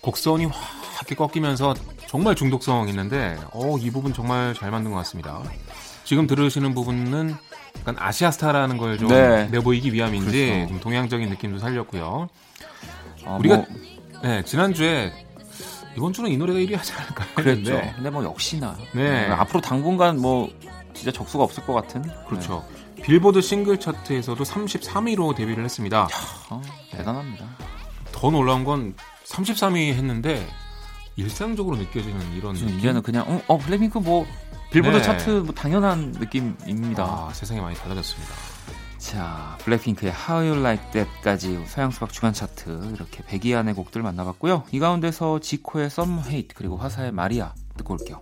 곡선이 0.00 0.46
확 0.46 0.54
이렇게 0.96 1.14
꺾이면서 1.14 1.74
정말 2.06 2.34
중독성 2.34 2.88
있는데, 2.88 3.36
어, 3.52 3.76
이 3.78 3.90
부분 3.90 4.14
정말 4.14 4.54
잘 4.54 4.70
만든 4.70 4.92
것 4.92 4.96
같습니다. 4.98 5.42
지금 6.04 6.26
들으시는 6.26 6.74
부분은 6.74 7.34
약간 7.80 7.96
아시아 7.98 8.30
스타라는 8.30 8.78
걸좀 8.78 9.08
네. 9.08 9.48
내보이기 9.48 9.92
위함인지 9.92 10.66
그렇죠. 10.68 10.80
동양적인 10.80 11.28
느낌도 11.28 11.58
살렸고요. 11.58 12.28
아, 13.26 13.36
우리가 13.36 13.56
뭐... 13.56 13.66
네, 14.22 14.42
지난주에 14.44 15.12
이번 15.96 16.12
주는 16.12 16.30
이 16.30 16.36
노래가 16.36 16.58
1위 16.58 16.76
하지 16.76 16.92
않을까 16.92 17.24
그랬죠. 17.34 17.72
했는데. 17.72 17.92
근데 17.96 18.10
뭐 18.10 18.24
역시나 18.24 18.76
네. 18.94 19.26
앞으로 19.28 19.60
당분간 19.60 20.20
뭐 20.20 20.50
진짜 20.92 21.10
적수가 21.10 21.42
없을 21.44 21.64
것 21.64 21.72
같은. 21.72 22.02
그렇죠. 22.28 22.64
네. 22.96 23.02
빌보드 23.02 23.40
싱글 23.40 23.78
차트에서도 23.78 24.42
33위로 24.42 25.34
데뷔를 25.34 25.64
했습니다. 25.64 25.98
야, 25.98 26.08
어, 26.50 26.60
대단합니다. 26.90 27.46
더 28.12 28.30
놀라운 28.30 28.64
건 28.64 28.94
33위 29.24 29.92
했는데 29.94 30.46
일상적으로 31.16 31.76
느껴지는 31.76 32.36
이런 32.36 32.54
느낌? 32.54 32.78
이제는 32.78 33.02
그냥 33.02 33.24
어, 33.28 33.40
어 33.46 33.58
블랙핑크 33.58 33.98
뭐 33.98 34.26
빌보드 34.70 34.96
네. 34.96 35.02
차트 35.02 35.30
뭐 35.30 35.54
당연한 35.54 36.12
느낌입니다. 36.12 37.04
아, 37.04 37.30
세상이 37.32 37.60
많이 37.60 37.76
달라졌습니다. 37.76 38.55
자, 39.06 39.56
블랙핑크의 39.60 40.12
How 40.12 40.44
You 40.44 40.58
Like 40.58 40.90
That까지 40.90 41.64
서양 41.66 41.92
수박 41.92 42.12
주간 42.12 42.32
차트 42.32 42.90
이렇게 42.92 43.22
100위 43.22 43.56
안의 43.56 43.74
곡들 43.74 44.02
만나봤고요. 44.02 44.64
이 44.72 44.80
가운데서 44.80 45.38
지코의 45.38 45.86
Summer 45.86 46.18
Hate 46.26 46.48
그리고 46.56 46.76
화사의 46.76 47.12
마리아 47.12 47.54
듣고 47.76 47.94
올게요. 47.94 48.20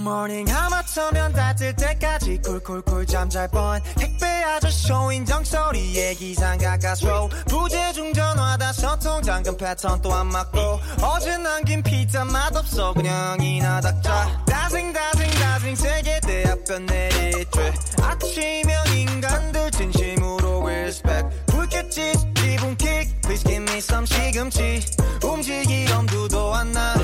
Morning 0.00 0.50
하마터면 0.50 1.32
달 1.32 1.48
뜰 1.48 1.74
때까지 1.76 2.40
쿨쿨쿨 2.42 3.06
잠잘 3.06 3.48
뻔. 3.48 3.80
택배 3.96 4.26
아저씨 4.26 4.88
초인종 5.12 5.44
소리에 5.44 6.14
기상 6.14 6.58
가까스로 6.58 7.28
부재중 7.48 8.12
전화 8.12 8.72
다섯 8.72 9.02
통 9.02 9.22
잠금 9.22 9.56
패턴 9.56 10.00
또 10.02 10.10
안 10.12 10.26
맞고 10.26 10.58
어제 11.02 11.36
남긴 11.38 11.82
피자 11.82 12.24
맛없어 12.24 12.92
그냥 12.94 13.40
이나 13.40 13.80
닥자. 13.80 14.42
다생 14.46 14.92
다생 14.92 15.30
다생 15.30 15.74
세계대 15.76 16.48
앞변 16.48 16.86
내리쬐. 16.86 18.02
아침형 18.02 18.96
인간들 18.96 19.70
진심으로 19.70 20.62
respect. 20.66 21.28
불켰지 21.46 22.12
기분 22.34 22.76
킥 22.76 23.20
Please 23.22 23.44
give 23.44 23.62
me 23.62 23.78
some 23.78 24.06
시금치. 24.06 24.80
움직이 25.22 25.86
엄두도 25.92 26.54
안나 26.54 26.94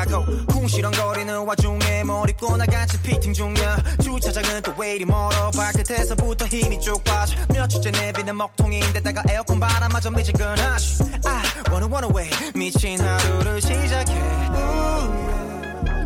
시야코 0.00 0.24
쿵시렁거리는 0.46 1.46
와중에 1.46 2.04
머리 2.04 2.32
꼬 2.32 2.56
나같이 2.56 3.00
피팅 3.02 3.32
중이야 3.34 3.76
주차장은 4.02 4.62
또 4.62 4.74
왜 4.78 4.96
이리 4.96 5.04
멀어 5.04 5.50
발끝에서부터 5.50 6.46
힘이 6.46 6.80
쭉 6.80 7.02
빠져 7.04 7.36
며칠째 7.52 7.90
내비는 7.90 8.34
먹통인데다가 8.36 9.22
에어컨 9.28 9.60
바람마저 9.60 10.10
미지근하시 10.10 11.02
I 11.26 11.42
wanna 11.70 11.92
run 11.92 12.08
away 12.14 12.30
미친 12.54 12.98
하루를 12.98 13.60
시작해 13.60 14.14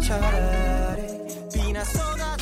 차라리 0.04 1.02
비나 1.52 1.84
좋겠 1.84 2.34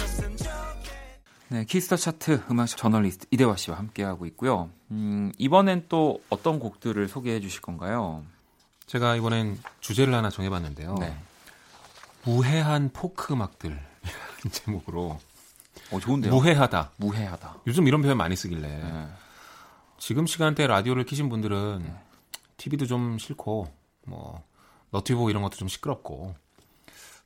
네, 1.48 1.64
Kiss 1.66 1.83
the 1.83 1.96
차트 1.96 2.44
음악 2.50 2.66
저널리스트 2.68 3.26
이대화 3.30 3.56
씨와 3.56 3.76
함께하고 3.76 4.24
있고요. 4.24 4.70
음, 4.90 5.32
이번엔 5.36 5.84
또 5.90 6.22
어떤 6.30 6.58
곡들을 6.58 7.06
소개해 7.08 7.40
주실 7.40 7.60
건가요? 7.60 8.22
제가 8.86 9.16
이번엔 9.16 9.58
주제를 9.80 10.14
하나 10.14 10.30
정해봤는데요. 10.30 10.94
네. 10.98 11.14
무해한 12.24 12.90
포크 12.92 13.32
음악들 13.32 13.80
제목으로. 14.50 15.18
어, 15.90 16.00
좋은데요? 16.00 16.32
무해하다. 16.32 16.92
무해하다. 16.96 17.60
요즘 17.66 17.86
이런 17.88 18.02
표현 18.02 18.16
많이 18.16 18.36
쓰길래. 18.36 18.68
네. 18.68 19.08
지금 19.98 20.26
시간대 20.26 20.66
라디오를 20.66 21.04
키신 21.04 21.28
분들은 21.28 21.82
네. 21.84 21.94
TV도 22.56 22.86
좀 22.86 23.18
싫고, 23.18 23.72
뭐, 24.06 24.42
너튜브 24.90 25.30
이런 25.30 25.42
것도 25.42 25.56
좀 25.56 25.68
시끄럽고, 25.68 26.34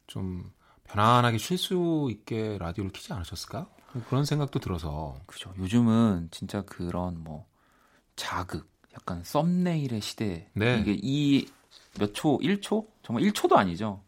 좀 0.07 0.53
편안하게 0.85 1.39
쉴 1.39 1.59
수 1.59 2.09
있게 2.11 2.59
라디오를 2.59 2.93
키지 2.93 3.13
않으셨을까? 3.13 3.67
그런 4.09 4.25
생각도 4.25 4.59
들어서. 4.61 5.17
그죠. 5.27 5.53
요즘은 5.59 6.29
진짜 6.31 6.63
그런 6.63 7.23
뭐, 7.23 7.47
자극, 8.15 8.71
약간 8.95 9.23
썸네일의 9.25 10.01
시대. 10.01 10.49
네. 10.55 10.79
이게 10.81 10.97
이 11.03 11.47
몇 11.99 12.13
초, 12.15 12.39
1초? 12.39 12.87
정말 13.03 13.25
1초도 13.25 13.57
아니죠. 13.57 14.03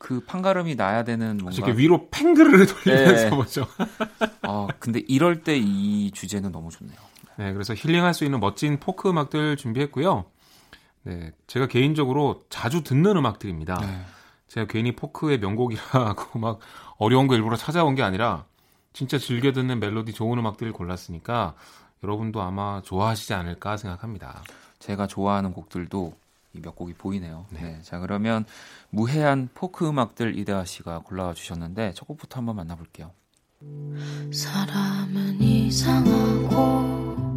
그 0.00 0.20
판가름이 0.24 0.74
나야 0.76 1.04
되는 1.04 1.36
뭔가 1.36 1.54
이렇게 1.56 1.78
위로 1.78 2.08
팽그르르 2.10 2.66
돌리면서 2.66 3.24
네. 3.24 3.30
보죠. 3.30 3.66
아 4.42 4.66
근데 4.80 5.04
이럴 5.06 5.42
때 5.44 5.56
이 5.58 6.10
주제는 6.10 6.50
너무 6.50 6.70
좋네요. 6.70 6.96
네, 7.36 7.52
그래서 7.52 7.74
힐링할 7.74 8.14
수 8.14 8.24
있는 8.24 8.40
멋진 8.40 8.80
포크 8.80 9.08
음악들 9.10 9.56
준비했고요. 9.56 10.24
네, 11.04 11.32
제가 11.46 11.66
개인적으로 11.66 12.42
자주 12.48 12.82
듣는 12.82 13.16
음악들입니다. 13.16 13.78
네. 13.80 14.02
제가 14.48 14.66
괜히 14.66 14.96
포크의 14.96 15.38
명곡이라고 15.38 16.38
막 16.40 16.58
어려운 16.96 17.26
거 17.28 17.34
일부러 17.36 17.56
찾아온 17.56 17.94
게 17.94 18.02
아니라 18.02 18.44
진짜 18.92 19.18
즐겨 19.18 19.52
듣는 19.52 19.80
멜로디 19.80 20.12
좋은 20.14 20.38
음악들을 20.38 20.72
골랐으니까 20.72 21.54
여러분도 22.02 22.40
아마 22.42 22.80
좋아하시지 22.82 23.34
않을까 23.34 23.76
생각합니다. 23.76 24.42
제가 24.78 25.06
좋아하는 25.06 25.52
곡들도 25.52 26.14
몇 26.52 26.74
곡이 26.74 26.94
보이네요. 26.94 27.46
네. 27.50 27.60
네. 27.62 27.82
자, 27.82 27.98
그러면 27.98 28.44
무해한 28.90 29.48
포크 29.54 29.88
음악들 29.88 30.38
이대하 30.38 30.64
씨가 30.64 31.00
골라와 31.00 31.34
주셨는데 31.34 31.92
첫 31.94 32.06
곡부터 32.06 32.38
한번 32.38 32.56
만나볼게요. 32.56 33.12
사람은 34.32 35.40
이상하고 35.40 37.29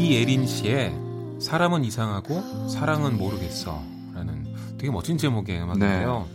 이예린 0.00 0.46
씨의 0.46 0.94
사람은 1.40 1.84
이상하고 1.84 2.68
사랑은 2.68 3.18
모르겠어 3.18 3.82
라는 4.14 4.46
되게 4.78 4.90
멋진 4.90 5.18
제목의 5.18 5.62
음악인데요. 5.62 6.26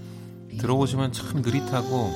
네. 0.50 0.58
들어보시면 0.58 1.12
참 1.12 1.42
느릿하고 1.42 2.12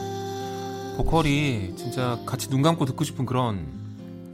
보컬이 0.98 1.74
진짜 1.76 2.20
같이 2.26 2.50
눈 2.50 2.62
감고 2.62 2.86
듣고 2.86 3.04
싶은 3.04 3.26
그런 3.26 3.66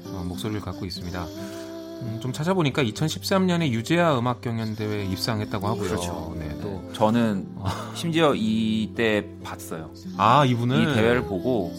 어, 0.05 0.25
목소리를 0.27 0.61
갖고 0.61 0.85
있습니다. 0.85 1.25
음, 1.25 2.19
좀 2.21 2.33
찾아보니까 2.33 2.83
2013년에 2.83 3.69
유재하 3.69 4.19
음악 4.19 4.41
경연 4.41 4.75
대회에 4.75 5.05
입상했다고 5.05 5.67
하고요. 5.67 5.87
그렇죠. 5.89 6.35
네, 6.37 6.49
또 6.61 6.83
네. 6.85 6.93
저는 6.93 7.47
심지어 7.95 8.35
이때 8.35 9.25
봤어요. 9.43 9.91
아 10.17 10.43
이분을 10.45 10.81
이 10.81 10.93
대회를 10.93 11.23
보고 11.23 11.73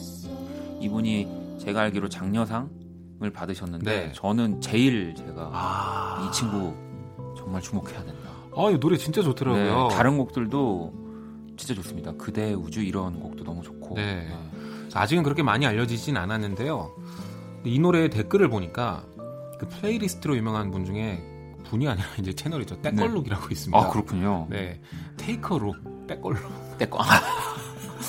이분이 0.81 1.59
제가 1.61 1.83
알기로 1.83 2.09
장려상 2.09 2.71
을 3.23 3.31
받으셨는데 3.31 4.07
네. 4.09 4.13
저는 4.13 4.61
제일 4.61 5.15
제가 5.15 5.51
아... 5.51 6.29
이 6.29 6.33
친구 6.33 6.75
정말 7.37 7.63
주목해야 7.63 8.05
된다. 8.05 8.29
아, 8.55 8.71
이 8.71 8.79
노래 8.79 8.99
진짜 8.99 9.23
좋더라고요. 9.23 9.89
네, 9.89 9.95
다른 9.95 10.19
곡들도 10.19 10.93
진짜 11.57 11.75
좋습니다. 11.75 12.13
그대 12.19 12.53
우주 12.53 12.83
이런 12.83 13.21
곡도 13.21 13.45
너무 13.45 13.63
좋고. 13.63 13.95
네. 13.95 14.29
네. 14.29 14.37
아직은 14.93 15.23
그렇게 15.23 15.43
많이 15.43 15.67
알려지진 15.67 16.17
않았는데요. 16.17 16.95
이 17.65 17.79
노래의 17.79 18.11
댓글을 18.11 18.49
보니까 18.49 19.05
그 19.59 19.69
플레이리스트로 19.69 20.37
유명한 20.37 20.71
분 20.71 20.85
중에 20.85 21.23
분이 21.65 21.89
아니라 21.89 22.07
이제 22.19 22.33
채널이죠. 22.33 22.81
떼걸룩이라고 22.83 23.47
네. 23.47 23.53
있습니다. 23.53 23.79
아 23.79 23.89
그렇군요. 23.91 24.47
네, 24.51 24.81
테이커룩 25.17 26.07
떼걸룩. 26.07 26.79
떼걸. 26.79 27.07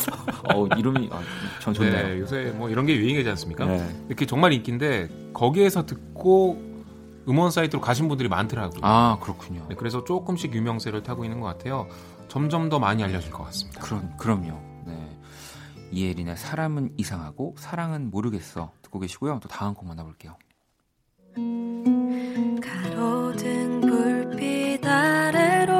어 0.53 0.67
이름이 0.77 1.09
아, 1.11 1.21
전 1.59 1.73
좋네요. 1.73 2.07
네, 2.07 2.19
요새 2.19 2.53
뭐 2.55 2.69
이런 2.69 2.85
게 2.85 2.95
유행이지 2.95 3.29
않습니까? 3.29 3.65
네. 3.65 4.05
이렇게 4.07 4.25
정말 4.25 4.53
인기인데 4.53 5.09
거기에서 5.33 5.85
듣고 5.85 6.61
음원 7.27 7.51
사이트로 7.51 7.81
가신 7.81 8.07
분들이 8.07 8.29
많더라고요. 8.29 8.79
아 8.83 9.17
그렇군요. 9.21 9.65
네, 9.69 9.75
그래서 9.75 10.03
조금씩 10.03 10.53
유명세를 10.53 11.03
타고 11.03 11.25
있는 11.25 11.39
것 11.41 11.47
같아요. 11.47 11.87
점점 12.27 12.69
더 12.69 12.79
많이 12.79 13.03
알려질 13.03 13.31
것 13.31 13.43
같습니다. 13.45 13.81
그럼 13.81 14.13
그럼요. 14.17 14.59
네. 14.85 15.19
이혜린의 15.91 16.37
사람은 16.37 16.93
이상하고 16.97 17.55
사랑은 17.57 18.09
모르겠어 18.11 18.71
듣고 18.81 18.99
계시고요. 18.99 19.39
또 19.41 19.49
다음 19.49 19.73
곡 19.73 19.87
만나볼게요. 19.87 20.35
가로등 22.61 23.81
불빛 23.81 24.85
아래로 24.85 25.76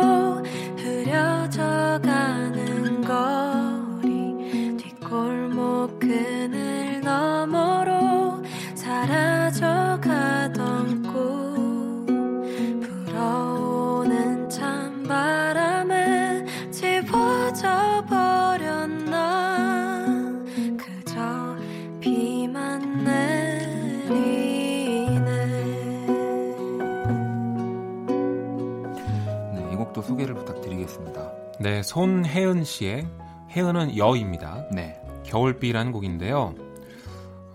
네, 31.67 31.83
손혜은 31.83 32.63
씨의 32.63 33.05
혜은은 33.51 33.97
여입니다. 33.97 34.63
네. 34.71 35.01
겨울비라는 35.25 35.91
곡인데요. 35.91 36.55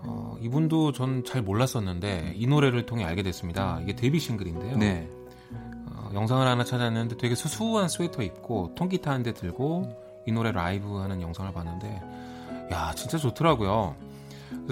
어, 0.03 0.35
이분도 0.39 0.91
전 0.91 1.23
잘 1.25 1.41
몰랐었는데 1.41 2.33
이 2.35 2.45
노래를 2.45 2.85
통해 2.85 3.05
알게 3.05 3.23
됐습니다. 3.23 3.79
이게 3.81 3.95
데뷔 3.95 4.19
싱글인데요. 4.19 4.77
네. 4.77 5.09
어, 5.87 6.11
영상을 6.13 6.45
하나 6.45 6.63
찾았는데 6.63 7.17
되게 7.17 7.33
수수한 7.33 7.89
스웨터 7.89 8.21
입고 8.21 8.75
통기타 8.75 9.09
한 9.09 9.23
대 9.23 9.33
들고 9.33 9.97
이 10.27 10.31
노래 10.31 10.51
라이브 10.51 10.95
하는 10.99 11.19
영상을 11.19 11.51
봤는데 11.51 11.99
야 12.71 12.93
진짜 12.95 13.17
좋더라고요. 13.17 13.95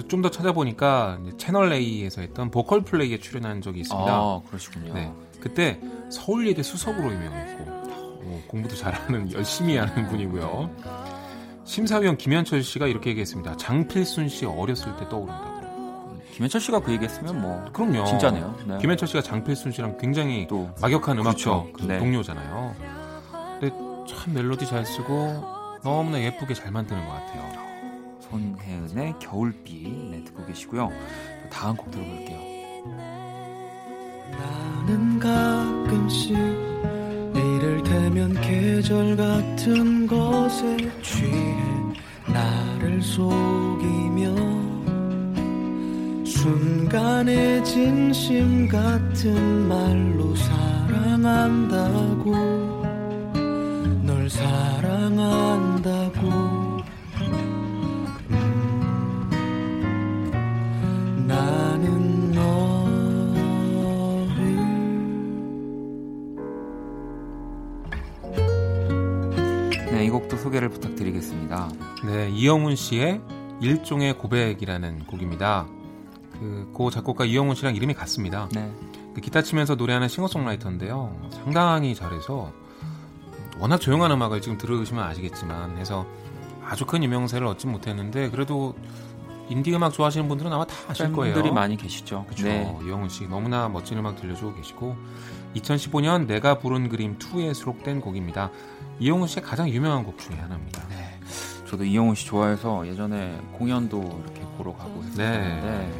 좀 0.08 0.22
더 0.22 0.30
찾아보니까 0.30 1.18
채널 1.36 1.72
A에서 1.72 2.20
했던 2.20 2.48
보컬 2.52 2.82
플레이에 2.82 3.18
출연한 3.18 3.60
적이 3.60 3.80
있습니다. 3.80 4.08
아, 4.08 4.40
그러시군요. 4.46 4.94
네. 4.94 5.12
그때 5.40 5.80
서울예대 6.10 6.62
수석으로 6.62 7.12
유명했고 7.12 7.81
어, 8.24 8.42
공부도 8.46 8.74
잘하는 8.76 9.32
열심히 9.32 9.76
하는 9.76 10.08
분이고요. 10.08 10.70
심사위원 11.64 12.16
김현철 12.16 12.62
씨가 12.62 12.86
이렇게 12.86 13.10
얘기했습니다. 13.10 13.56
장필순 13.56 14.28
씨 14.28 14.44
어렸을 14.46 14.96
때 14.96 15.08
떠오른다고. 15.08 15.52
김현철 16.32 16.60
씨가 16.60 16.80
그 16.80 16.92
얘기했으면 16.92 17.40
뭐 17.40 17.62
그럼요. 17.72 18.04
진짜네요. 18.06 18.56
네. 18.66 18.78
김현철 18.78 19.06
씨가 19.06 19.22
장필순 19.22 19.70
씨랑 19.72 19.98
굉장히 19.98 20.46
또 20.48 20.70
막역한 20.80 21.18
음악적 21.18 21.72
그렇죠. 21.72 21.72
그 21.86 21.92
네. 21.92 21.98
동료잖아요. 21.98 22.74
근데 23.60 23.70
참 24.08 24.32
멜로디 24.32 24.66
잘 24.66 24.84
쓰고 24.86 25.44
너무나 25.84 26.20
예쁘게 26.20 26.54
잘 26.54 26.70
만드는 26.70 27.04
것 27.06 27.12
같아요. 27.12 27.62
손혜은의 28.20 29.14
겨울비 29.20 30.08
네, 30.10 30.24
듣고 30.24 30.46
계시고요. 30.46 30.90
다음 31.50 31.76
곡 31.76 31.90
들어볼게요. 31.90 32.40
나는 34.30 35.18
가끔씩 35.18 36.71
이를테면 38.12 38.38
계절 38.40 39.16
같은 39.16 40.06
것에 40.06 40.76
취해 41.00 41.56
나를 42.26 43.00
속이며 43.02 44.34
순간의 46.24 47.64
진심 47.64 48.68
같은 48.68 49.66
말로 49.66 50.34
사랑한다고 50.36 52.32
널 54.02 54.28
사랑한다 54.28 55.71
소개를 70.52 70.68
부탁드리겠습니다. 70.68 71.70
네, 72.04 72.28
이영훈 72.30 72.76
씨의 72.76 73.20
일종의 73.60 74.18
고백이라는 74.18 75.06
곡입니다. 75.06 75.66
그, 76.32 76.70
고 76.72 76.90
작곡가 76.90 77.24
이영훈 77.24 77.54
씨랑 77.54 77.74
이름이 77.74 77.94
같습니다. 77.94 78.48
네. 78.52 78.70
그 79.14 79.20
기타 79.20 79.42
치면서 79.42 79.74
노래하는 79.74 80.08
싱어송라이터인데요. 80.08 81.16
상당히 81.30 81.94
잘해서 81.94 82.52
워낙 83.58 83.78
조용한 83.78 84.10
음악을 84.10 84.40
지금 84.40 84.58
들으시면 84.58 85.04
아시겠지만 85.04 85.78
해서 85.78 86.06
아주 86.64 86.86
큰 86.86 87.02
유명세를 87.02 87.46
얻지 87.46 87.66
못했는데 87.66 88.30
그래도 88.30 88.74
인디 89.48 89.74
음악 89.74 89.92
좋아하시는 89.92 90.28
분들은 90.28 90.52
아마 90.52 90.64
다 90.66 90.74
아실 90.88 91.12
거예요. 91.12 91.34
분들이 91.34 91.52
많이 91.52 91.76
계시죠. 91.76 92.24
그렇죠. 92.26 92.44
네. 92.44 92.78
이영훈 92.84 93.08
씨 93.08 93.26
너무나 93.26 93.68
멋진 93.68 93.98
음악 93.98 94.16
들려주고 94.16 94.54
계시고 94.54 94.96
2015년 95.56 96.26
내가 96.26 96.58
부른 96.58 96.88
그림 96.88 97.18
2에 97.18 97.54
수록된 97.54 98.00
곡입니다. 98.00 98.50
이영훈 99.02 99.26
씨의 99.26 99.42
가장 99.44 99.68
유명한 99.68 100.04
곡 100.04 100.16
중에 100.16 100.36
하나입니다. 100.36 100.86
네. 100.88 101.18
저도 101.68 101.82
이영훈 101.82 102.14
씨 102.14 102.24
좋아해서 102.24 102.86
예전에 102.86 103.36
공연도 103.58 103.98
이렇게 103.98 104.42
보러 104.56 104.72
가고 104.76 105.02
했었는데 105.02 105.60
네. 105.60 105.92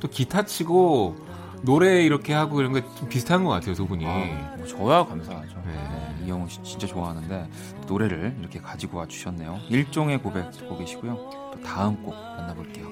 또 0.00 0.08
기타 0.08 0.44
치고 0.46 1.16
노래 1.62 2.02
이렇게 2.04 2.32
하고 2.32 2.60
이런 2.60 2.72
게 2.72 2.80
좀 2.96 3.08
비슷한 3.10 3.44
것 3.44 3.50
같아요 3.50 3.74
두 3.74 3.86
분이. 3.86 4.06
아, 4.06 4.54
뭐 4.56 4.66
저야 4.66 5.04
감사하죠. 5.04 5.56
네. 5.66 5.72
네. 5.74 6.24
이영훈 6.26 6.48
씨 6.48 6.62
진짜 6.62 6.86
좋아하는데 6.86 7.48
노래를 7.86 8.36
이렇게 8.40 8.60
가지고 8.60 8.96
와 8.98 9.06
주셨네요. 9.06 9.58
일종의 9.68 10.22
고백 10.22 10.50
듣고 10.52 10.78
계시고요. 10.78 11.16
또 11.52 11.60
다음 11.62 12.02
곡 12.02 12.14
만나볼게요. 12.14 12.86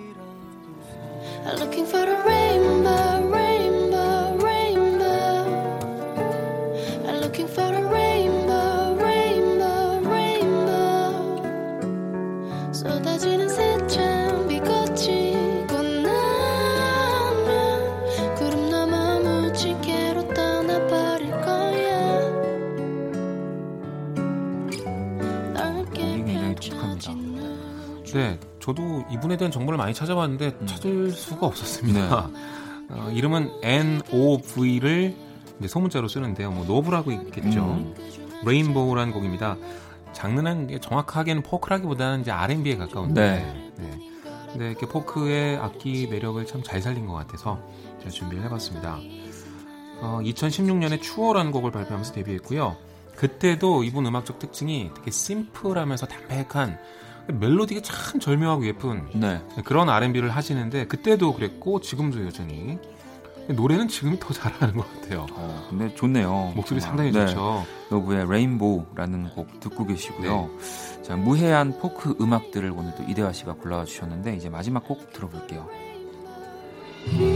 이분에 29.16 29.36
대한 29.36 29.50
정보를 29.50 29.76
많이 29.78 29.94
찾아봤는데 29.94 30.56
음. 30.60 30.66
찾을 30.66 31.10
수가 31.10 31.46
없었습니다. 31.46 32.30
네. 32.32 32.38
어, 32.90 33.10
이름은 33.12 33.50
N-O-V를 33.62 35.14
이제 35.58 35.68
소문자로 35.68 36.08
쓰는데요. 36.08 36.50
뭐 36.50 36.64
노브라고 36.64 37.10
읽겠죠. 37.12 37.64
음. 37.64 37.94
Rainbow라는 38.44 39.12
곡입니다. 39.12 39.56
장르는 40.12 40.80
정확하게는 40.80 41.42
포크라기보다는 41.42 42.20
이제 42.22 42.30
R&B에 42.30 42.76
가까운데 42.76 43.20
네. 43.20 43.72
네. 43.78 43.98
근데 44.52 44.70
이렇게 44.70 44.86
포크의 44.86 45.56
악기 45.58 46.06
매력을 46.06 46.44
참 46.46 46.62
잘 46.62 46.80
살린 46.80 47.06
것 47.06 47.12
같아서 47.14 47.60
제가 47.98 48.10
준비를 48.10 48.44
해봤습니다. 48.44 48.98
어, 50.00 50.20
2016년에 50.22 51.00
추월라는 51.02 51.52
곡을 51.52 51.70
발표하면서 51.70 52.12
데뷔했고요. 52.14 52.76
그때도 53.16 53.84
이분 53.84 54.06
음악적 54.06 54.38
특징이 54.38 54.90
되게 54.94 55.10
심플하면서 55.10 56.06
담백한 56.06 56.78
멜로디가 57.28 57.80
참 57.82 58.20
절묘하고 58.20 58.66
예쁜 58.66 59.02
네. 59.14 59.42
그런 59.64 59.88
R&B를 59.88 60.30
하시는데 60.30 60.86
그때도 60.86 61.34
그랬고 61.34 61.80
지금도 61.80 62.24
여전히 62.24 62.78
노래는 63.48 63.88
지금이 63.88 64.18
더 64.18 64.32
잘하는 64.34 64.74
것 64.76 64.92
같아요. 64.94 65.26
어, 65.32 65.66
근데 65.70 65.94
좋네요. 65.94 66.52
목소리 66.56 66.80
정말. 66.80 67.10
상당히 67.10 67.12
네. 67.12 67.26
좋죠. 67.32 67.64
노브의 67.90 68.26
레인보우라는 68.28 69.30
곡 69.30 69.60
듣고 69.60 69.86
계시고요. 69.86 70.50
네. 70.58 71.02
자, 71.02 71.16
무해한 71.16 71.78
포크 71.78 72.16
음악들을 72.20 72.72
오늘 72.76 72.92
또 72.96 73.04
이대화 73.04 73.32
씨가 73.32 73.54
골라와 73.54 73.84
주셨는데 73.84 74.34
이제 74.34 74.48
마지막 74.48 74.84
곡 74.84 75.12
들어볼게요. 75.12 75.68
박 77.06 77.35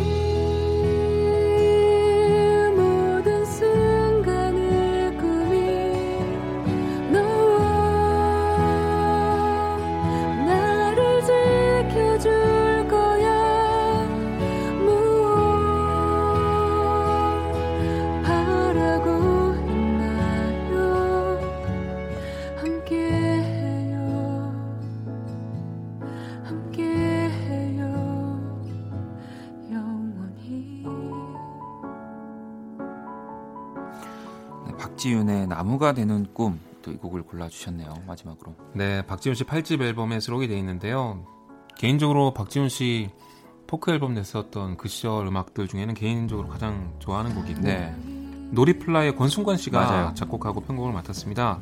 나무가 35.80 35.94
되는 35.94 36.26
꿈 36.34 36.60
또 36.82 36.90
이 36.90 36.96
곡을 36.96 37.22
골라주셨네요 37.22 37.94
마지막으로 38.06 38.54
네 38.74 39.02
박지윤 39.06 39.34
씨 39.34 39.44
8집 39.44 39.80
앨범에 39.82 40.20
수록이 40.20 40.48
되어 40.48 40.56
있는데요 40.58 41.24
개인적으로 41.76 42.32
박지윤 42.34 42.68
씨 42.68 43.10
포크 43.66 43.90
앨범 43.90 44.14
냈었던 44.14 44.76
그 44.76 44.88
시절 44.88 45.26
음악들 45.26 45.68
중에는 45.68 45.94
개인적으로 45.94 46.48
가장 46.48 46.94
좋아하는 46.98 47.34
곡이고 47.34 47.60
네. 47.60 47.94
노리플라이의 48.52 49.16
권순관 49.16 49.56
씨가 49.58 49.78
맞아요. 49.80 50.14
작곡하고 50.14 50.60
편곡을 50.60 50.92
맡았습니다 50.92 51.58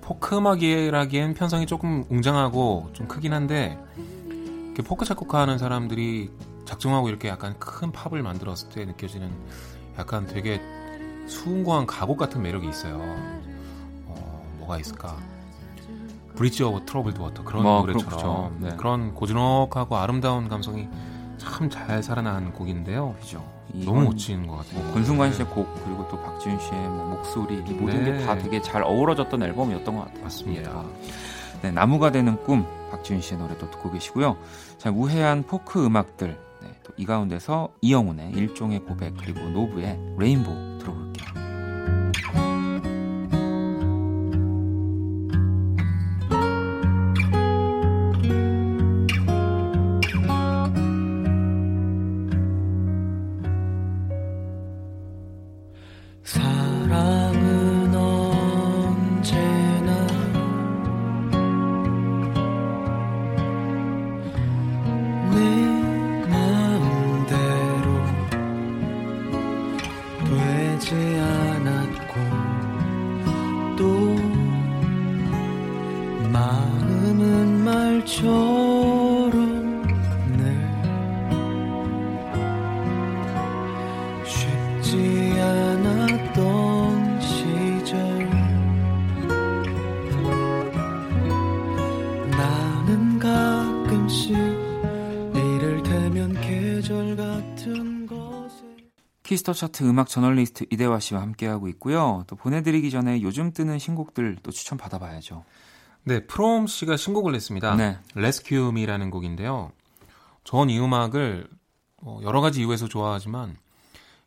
포크 0.00 0.36
음악이라기엔 0.36 1.34
편성이 1.34 1.66
조금 1.66 2.04
웅장하고 2.08 2.90
좀 2.92 3.06
크긴 3.08 3.32
한데 3.32 3.78
포크 4.86 5.04
작곡하는 5.04 5.58
사람들이 5.58 6.30
작정하고 6.64 7.08
이렇게 7.08 7.28
약간 7.28 7.58
큰 7.58 7.92
팝을 7.92 8.22
만들었을 8.22 8.70
때 8.70 8.84
느껴지는 8.86 9.30
약간 9.98 10.26
되게 10.26 10.60
숭고한 11.30 11.86
가곡 11.86 12.18
같은 12.18 12.42
매력이 12.42 12.68
있어요. 12.68 12.96
어, 14.06 14.44
뭐가 14.58 14.78
있을까? 14.78 15.16
Bridge 16.34 16.62
Over 16.64 16.84
Troubled 16.86 17.20
Water 17.20 17.44
그런 17.44 17.62
뭐, 17.62 17.80
노래처럼 17.80 18.58
네. 18.60 18.70
그런 18.76 19.14
고즈넉하고 19.14 19.96
아름다운 19.96 20.48
감성이 20.48 20.88
참 21.38 21.70
잘 21.70 22.02
살아난 22.02 22.52
곡인데요. 22.52 23.14
그죠. 23.20 23.44
너무 23.72 24.02
멋진 24.04 24.46
것 24.46 24.56
같아요. 24.56 24.82
뭐 24.82 24.94
권순관 24.94 25.32
씨의 25.32 25.46
곡 25.48 25.72
그리고 25.84 26.06
또 26.08 26.20
박지윤 26.20 26.58
씨의 26.58 26.88
뭐 26.88 27.06
목소리 27.16 27.56
이 27.56 27.72
모든 27.72 28.04
네. 28.04 28.18
게 28.18 28.28
다 28.28 28.38
되게 28.38 28.60
잘 28.60 28.82
어우러졌던 28.82 29.42
앨범이었던 29.42 29.94
것 29.94 30.04
같아요. 30.06 30.22
맞습니다. 30.24 30.84
예. 30.84 31.60
네, 31.62 31.70
나무가 31.70 32.10
되는 32.10 32.42
꿈 32.42 32.66
박지윤 32.90 33.20
씨의 33.20 33.38
노래도 33.38 33.70
듣고 33.70 33.90
계시고요. 33.92 34.36
자, 34.78 34.90
무해한 34.90 35.44
포크 35.44 35.84
음악들 35.84 36.36
네, 36.62 36.68
이 36.96 37.06
가운데서 37.06 37.68
이영훈의 37.80 38.32
일종의 38.32 38.80
고백 38.80 39.14
그리고 39.16 39.40
노브의 39.48 39.98
레인보우 40.18 40.69
Kiss 99.50 99.52
the 99.52 99.54
차트 99.54 99.84
음악 99.84 100.08
저널리스트 100.08 100.66
이대화 100.70 101.00
씨와 101.00 101.20
함께하고 101.22 101.68
있고요. 101.68 102.24
또 102.26 102.36
보내드리기 102.36 102.90
전에 102.90 103.22
요즘 103.22 103.52
뜨는 103.52 103.78
신곡들 103.78 104.38
또 104.42 104.50
추천 104.50 104.78
받아봐야죠. 104.78 105.44
네, 106.04 106.26
프롬 106.26 106.66
씨가 106.66 106.96
신곡을 106.96 107.32
냈습니다. 107.32 107.74
네. 107.76 107.98
Rescue 108.14 108.72
Me라는 108.72 109.10
곡인데요. 109.10 109.72
전 110.44 110.70
이 110.70 110.78
음악을 110.78 111.48
어, 112.02 112.20
여러 112.22 112.40
가지 112.40 112.60
이유에서 112.60 112.88
좋아하지만 112.88 113.56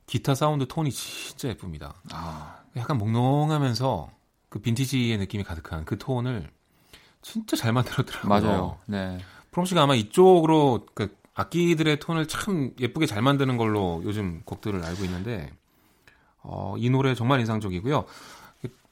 기타 0.06 0.36
사운드 0.36 0.68
톤이 0.68 0.92
진짜 0.92 1.50
예쁩니다. 1.50 1.96
아. 2.12 2.58
약간 2.76 2.98
몽롱하면서 2.98 4.10
그 4.50 4.60
빈티지의 4.60 5.18
느낌이 5.18 5.44
가득한 5.44 5.86
그 5.86 5.98
톤을 5.98 6.50
진짜 7.22 7.56
잘 7.56 7.74
만들었더라고요. 7.74 8.30
맞아요. 8.30 8.78
네. 8.86 9.18
프롬 9.52 9.66
씨가 9.66 9.84
아마 9.84 9.96
이쪽으로 9.96 10.86
그 10.94 11.16
악기들의 11.36 12.00
톤을 12.00 12.28
참 12.28 12.72
예쁘게 12.80 13.06
잘 13.06 13.22
만드는 13.22 13.58
걸로 13.58 14.02
요즘 14.06 14.42
곡들을 14.46 14.84
알고 14.84 15.04
있는데 15.06 15.52
어, 16.42 16.76
이 16.78 16.90
노래 16.90 17.16
정말 17.16 17.40
인상적이고요. 17.40 18.06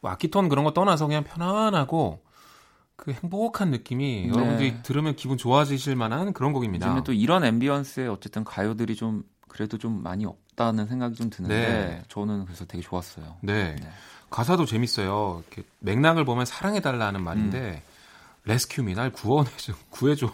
뭐 0.02 0.12
악기 0.12 0.30
톤 0.30 0.50
그런 0.50 0.66
거 0.66 0.74
떠나서 0.74 1.08
그냥 1.08 1.24
편안하고 1.24 2.22
그 2.96 3.12
행복한 3.12 3.72
느낌이 3.72 4.28
네. 4.28 4.30
여러분들이 4.30 4.82
들으면 4.84 5.16
기분 5.16 5.38
좋아지실 5.38 5.96
만한 5.96 6.34
그런 6.34 6.54
곡입니다. 6.54 6.88
요즘에 6.88 7.04
또 7.04 7.14
이런 7.14 7.44
앰비언스에 7.44 8.08
어쨌든 8.08 8.44
가요들이 8.44 8.96
좀 8.96 9.24
그래도 9.48 9.78
좀 9.78 10.02
많이 10.02 10.26
없다는 10.26 10.88
생각이 10.88 11.16
좀 11.16 11.30
드는데 11.30 11.56
네. 11.56 12.04
저는 12.08 12.46
그래서 12.46 12.66
되게 12.66 12.82
좋았어요. 12.82 13.38
네. 13.42 13.76
네. 13.76 13.90
가사도 14.30 14.66
재밌어요. 14.66 15.44
이렇게 15.46 15.68
맥락을 15.80 16.26
보면 16.26 16.46
사랑해달라는 16.46 17.22
말인데 17.22 17.84
음. 17.86 17.92
레스큐미 18.46 18.94
날 18.94 19.12
구원해줘 19.12 19.74
구해줘 19.90 20.34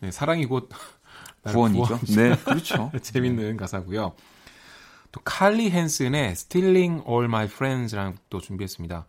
네, 0.00 0.10
사랑이 0.10 0.46
곧 0.46 0.68
구원이죠. 1.44 2.00
네, 2.14 2.36
그렇죠. 2.36 2.90
재밌는 3.00 3.50
네. 3.52 3.56
가사고요. 3.56 4.14
또 5.12 5.20
칼리 5.24 5.70
헨슨의 5.70 6.32
Stealing 6.32 7.02
All 7.08 7.24
My 7.24 7.46
Friends라는 7.46 8.12
곡도 8.12 8.40
준비했습니다. 8.40 9.06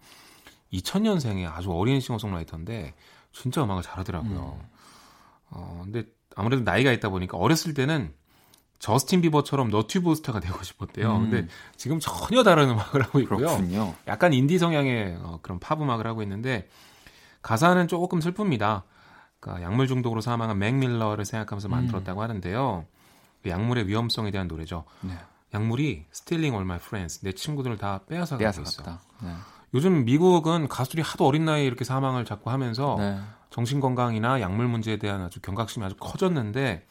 2000년생의 0.73 1.51
아주 1.51 1.71
어린 1.71 1.99
싱어송라이터인데 1.99 2.93
진짜 3.33 3.63
음악을 3.63 3.83
잘하더라고요. 3.83 4.59
음. 4.61 4.69
어, 5.49 5.81
근데 5.83 6.05
아무래도 6.35 6.63
나이가 6.63 6.91
있다 6.91 7.09
보니까 7.09 7.37
어렸을 7.37 7.73
때는 7.73 8.13
저스틴 8.79 9.21
비버처럼 9.21 9.69
너튜브 9.69 10.15
스타가 10.15 10.39
되고 10.39 10.61
싶었대요. 10.63 11.17
음. 11.17 11.29
근데 11.29 11.47
지금 11.77 11.99
전혀 11.99 12.41
다른 12.43 12.69
음악을 12.69 13.03
하고 13.03 13.19
있고요. 13.19 13.37
그렇군요. 13.37 13.93
약간 14.07 14.33
인디 14.33 14.57
성향의 14.57 15.17
어, 15.21 15.39
그런 15.41 15.59
팝 15.59 15.79
음악을 15.79 16.07
하고 16.07 16.23
있는데 16.23 16.67
가사는 17.43 17.87
조금 17.87 18.19
슬픕니다. 18.19 18.83
그러니까 19.41 19.65
약물 19.65 19.87
중독으로 19.87 20.21
사망한 20.21 20.57
맥 20.57 20.75
밀러를 20.75 21.25
생각하면서 21.25 21.67
음. 21.67 21.71
만들었다고 21.71 22.21
하는데요. 22.21 22.85
그 23.43 23.49
약물의 23.49 23.87
위험성에 23.87 24.31
대한 24.31 24.47
노래죠. 24.47 24.85
네. 25.01 25.17
약물이 25.53 26.05
Stealing 26.13 26.55
All 26.55 26.63
My 26.63 26.77
Friends 26.77 27.21
내 27.23 27.33
친구들을 27.33 27.77
다 27.77 28.01
빼앗아 28.07 28.37
가고 28.37 28.61
있어. 28.61 28.83
네. 29.21 29.33
요즘 29.73 30.05
미국은 30.05 30.67
가수들이 30.69 31.01
하도 31.01 31.25
어린 31.25 31.43
나이에 31.45 31.65
이렇게 31.65 31.83
사망을 31.83 32.23
자꾸 32.23 32.51
하면서 32.51 32.95
네. 32.99 33.19
정신 33.49 33.79
건강이나 33.79 34.39
약물 34.39 34.67
문제에 34.67 34.97
대한 34.97 35.21
아주 35.21 35.41
경각심이 35.41 35.85
아주 35.85 35.95
커졌는데 35.99 36.85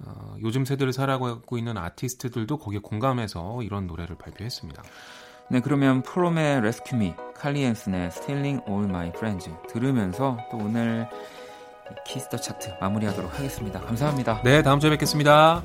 어, 0.00 0.36
요즘 0.42 0.64
세대를 0.64 0.92
살아가고 0.92 1.58
있는 1.58 1.76
아티스트들도 1.76 2.58
거기에 2.58 2.80
공감해서 2.80 3.62
이런 3.62 3.86
노래를 3.86 4.16
발표했습니다. 4.16 4.82
네, 5.50 5.60
그러면 5.60 6.02
프롬의 6.02 6.58
Rescue 6.58 7.00
Me, 7.00 7.14
칼리 7.34 7.64
앤슨의 7.64 8.06
Stealing 8.08 8.62
All 8.68 8.84
My 8.84 9.08
Friends 9.08 9.50
들으면서 9.68 10.38
또 10.50 10.58
오늘 10.58 11.08
키스터 12.04 12.36
차트 12.36 12.74
마무리하도록 12.80 13.38
하겠습니다. 13.38 13.80
감사합니다. 13.80 14.40
네, 14.42 14.62
다음 14.62 14.80
주에 14.80 14.90
뵙겠습니다. 14.90 15.62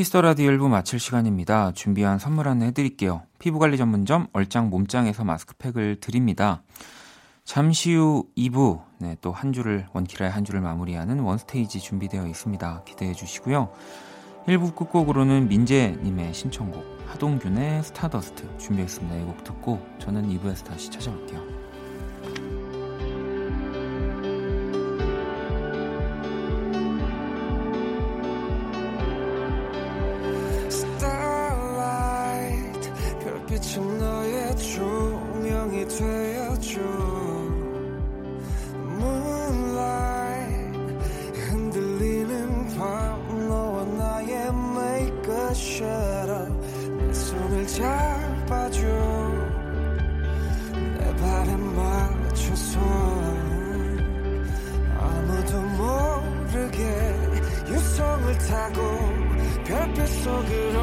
Kiss 0.00 0.13
the 0.13 0.22
라디오 0.22 0.50
1부 0.52 0.68
마칠 0.68 0.98
시간입니다. 0.98 1.72
준비한 1.72 2.18
선물 2.18 2.48
하나 2.48 2.64
해드릴게요. 2.64 3.20
피부관리 3.38 3.76
전문점 3.76 4.28
얼짱 4.32 4.70
몸짱에서 4.70 5.24
마스크팩을 5.24 6.00
드립니다. 6.00 6.62
잠시 7.44 7.92
후 7.92 8.24
2부, 8.34 8.80
네, 8.96 9.18
또 9.20 9.30
한 9.30 9.52
주를, 9.52 9.86
원키라의 9.92 10.32
한 10.32 10.42
주를 10.42 10.62
마무리하는 10.62 11.20
원스테이지 11.20 11.80
준비되어 11.80 12.26
있습니다. 12.28 12.84
기대해 12.86 13.12
주시고요. 13.12 13.68
1부 14.46 14.74
끝곡으로는 14.74 15.48
민재님의 15.48 16.32
신청곡, 16.32 16.82
하동균의 17.08 17.82
Stardust 17.82 18.56
준비했습니다. 18.56 19.18
이 19.18 19.24
곡 19.26 19.44
듣고 19.44 19.86
저는 19.98 20.30
2부에서 20.30 20.64
다시 20.64 20.88
찾아올게요. 20.88 21.59
빛은 33.60 33.98
너의 33.98 34.56
조명이 34.56 35.86
되어줘. 35.86 36.80
Moonlight 38.96 40.38
흔들리는 41.34 42.76
밤 42.76 43.48
너와 43.48 43.84
나의 43.84 44.48
make 44.48 45.30
a 45.30 45.50
shadow 45.50 46.48
내 46.98 47.12
손을 47.12 47.66
잡아줘. 47.66 48.80
내 50.98 51.16
발에 51.16 51.56
맞춰서. 51.56 52.80
아무도 54.98 55.60
모르게 55.60 56.82
유성을 57.68 58.38
타고 58.38 58.80
별빛 59.64 60.08
속으로. 60.08 60.80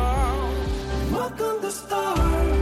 Welcome 1.10 1.62
to 1.62 1.70
stars 1.70 2.57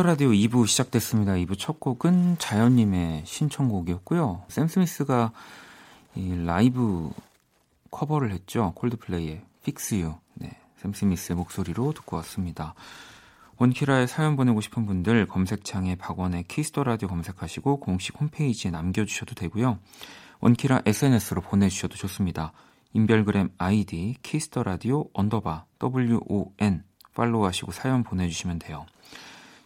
Kiss 0.00 0.01
the 0.01 0.02
라디오 0.02 0.30
2부 0.30 0.66
시작됐습니다. 0.66 1.32
2부 1.32 1.58
첫 1.58 1.78
곡은 1.78 2.38
자연님의 2.38 3.24
신청곡이었고요. 3.26 4.44
샘 4.48 4.66
스미스가 4.66 5.32
이 6.14 6.42
라이브 6.42 7.10
커버를 7.90 8.32
했죠. 8.32 8.72
콜드플레이의 8.76 9.42
Fix 9.60 9.94
You. 9.96 10.14
네, 10.34 10.52
샘 10.76 10.94
스미스의 10.94 11.36
목소리로 11.36 11.92
듣고 11.92 12.16
왔습니다. 12.16 12.74
원키라에 13.58 14.06
사연 14.06 14.36
보내고 14.36 14.62
싶은 14.62 14.86
분들 14.86 15.26
검색창에 15.26 15.96
박원의 15.96 16.44
Kiss 16.44 16.66
the 16.66 16.82
라디오 16.82 17.08
검색하시고 17.08 17.80
공식 17.80 18.18
홈페이지에 18.18 18.70
남겨주셔도 18.70 19.34
되고요. 19.34 19.78
원키라 20.40 20.82
SNS로 20.86 21.42
보내주셔도 21.42 21.96
좋습니다. 21.96 22.52
인별그램 22.94 23.50
아이디 23.58 24.16
Kiss 24.22 24.45
the 24.45 24.62
라디오 24.62 25.06
언더바 25.12 25.66
WON 25.82 26.84
팔로우하시고 27.14 27.72
사연 27.72 28.02
보내주시면 28.02 28.60
돼요. 28.60 28.86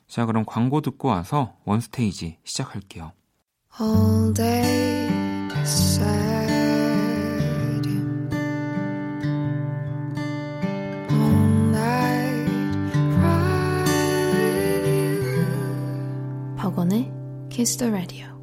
자, 0.07 0.27
그럼 0.27 0.45
광고 0.47 0.81
듣고 0.81 1.09
와서 1.09 1.57
원스테이지 1.65 2.39
시작할게요. 2.45 3.13
All 3.81 4.33
day 4.33 5.09
beside 5.49 6.53
All 11.11 11.71
night 11.71 12.93
cry 13.15 13.83
with 14.33 14.87
you 14.87 16.57
박원의 16.57 17.13
Kiss 17.51 17.77
the 17.77 17.91
Radio 17.93 18.34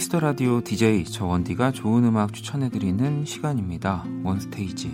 Kiss 0.00 0.10
the 0.10 0.18
라디오 0.18 0.62
DJ 0.62 1.04
저 1.04 1.26
원디가 1.26 1.72
좋은 1.72 2.04
음악 2.04 2.32
추천해드리는 2.32 3.26
시간입니다. 3.26 4.02
원스테이지. 4.24 4.88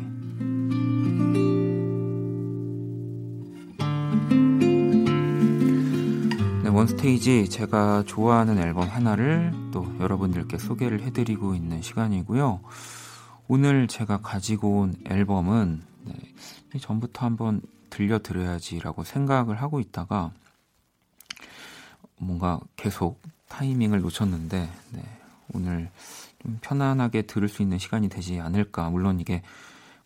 네, 6.65 6.69
원스테이지 6.69 7.49
제가 7.51 8.03
좋아하는 8.05 8.59
앨범 8.59 8.89
하나를 8.89 9.53
또 9.73 9.87
여러분들께 10.01 10.59
소개를 10.59 11.03
해드리고 11.03 11.55
있는 11.55 11.83
시간이고요. 11.83 12.63
오늘 13.47 13.87
제가 13.87 14.23
가지고 14.23 14.81
온 14.81 14.97
앨범은 15.09 15.83
네, 16.03 16.79
전부터 16.81 17.25
한번 17.25 17.61
들려드려야지라고 17.91 19.05
생각을 19.05 19.63
하고 19.63 19.79
있다가 19.79 20.33
뭔가 22.19 22.59
계속 22.75 23.23
타이밍을 23.49 24.01
놓쳤는데 24.01 24.69
네, 24.91 25.03
오늘 25.53 25.91
좀 26.43 26.59
편안하게 26.61 27.23
들을 27.23 27.49
수 27.49 27.63
있는 27.63 27.79
시간이 27.79 28.09
되지 28.09 28.41
않을까. 28.41 28.91
물론 28.91 29.21
이게 29.21 29.43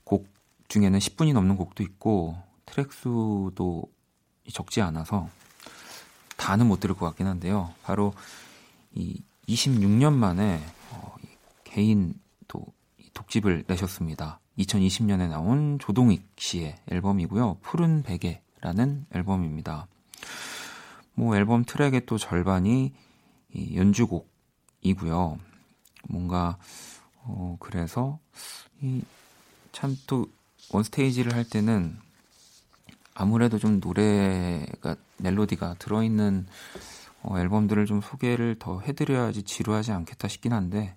곡 0.05 0.29
중에는 0.69 0.99
10분이 0.99 1.33
넘는 1.33 1.57
곡도 1.57 1.83
있고 1.83 2.37
트랙 2.67 2.93
수도 2.93 3.85
적지 4.53 4.81
않아서 4.81 5.29
다는 6.37 6.67
못 6.67 6.81
들을 6.81 6.95
것 6.95 7.07
같긴 7.07 7.27
한데요. 7.27 7.73
바로 7.83 8.15
이 8.95 9.23
26년 9.47 10.13
만에 10.13 10.61
어, 10.93 11.15
개인 11.65 12.15
또 12.49 12.65
독집을 13.15 13.65
내셨습니다. 13.67 14.41
2020년에 14.59 15.29
나온 15.29 15.79
조동익 15.79 16.23
씨의 16.37 16.77
앨범이고요. 16.91 17.59
푸른 17.63 18.03
베개라는 18.03 19.07
앨범입니다. 19.13 19.87
뭐 21.15 21.37
앨범 21.37 21.65
트랙의 21.65 22.07
또 22.07 22.19
절반이 22.19 22.85
이 22.87 22.93
연주곡이고요. 23.55 25.39
뭔가 26.09 26.59
어 27.23 27.57
그래서 27.61 28.19
이참또 29.73 30.27
원스테이지를 30.73 31.35
할 31.35 31.45
때는 31.45 31.99
아무래도 33.15 33.59
좀 33.59 33.81
노래가 33.81 34.97
멜로디가 35.19 35.75
들어있는 35.75 36.47
어, 37.23 37.39
앨범들을 37.39 37.85
좀 37.85 38.01
소개를 38.01 38.57
더 38.59 38.81
해드려야지 38.81 39.43
지루하지 39.43 39.93
않겠다 39.93 40.29
싶긴 40.29 40.53
한데 40.53 40.97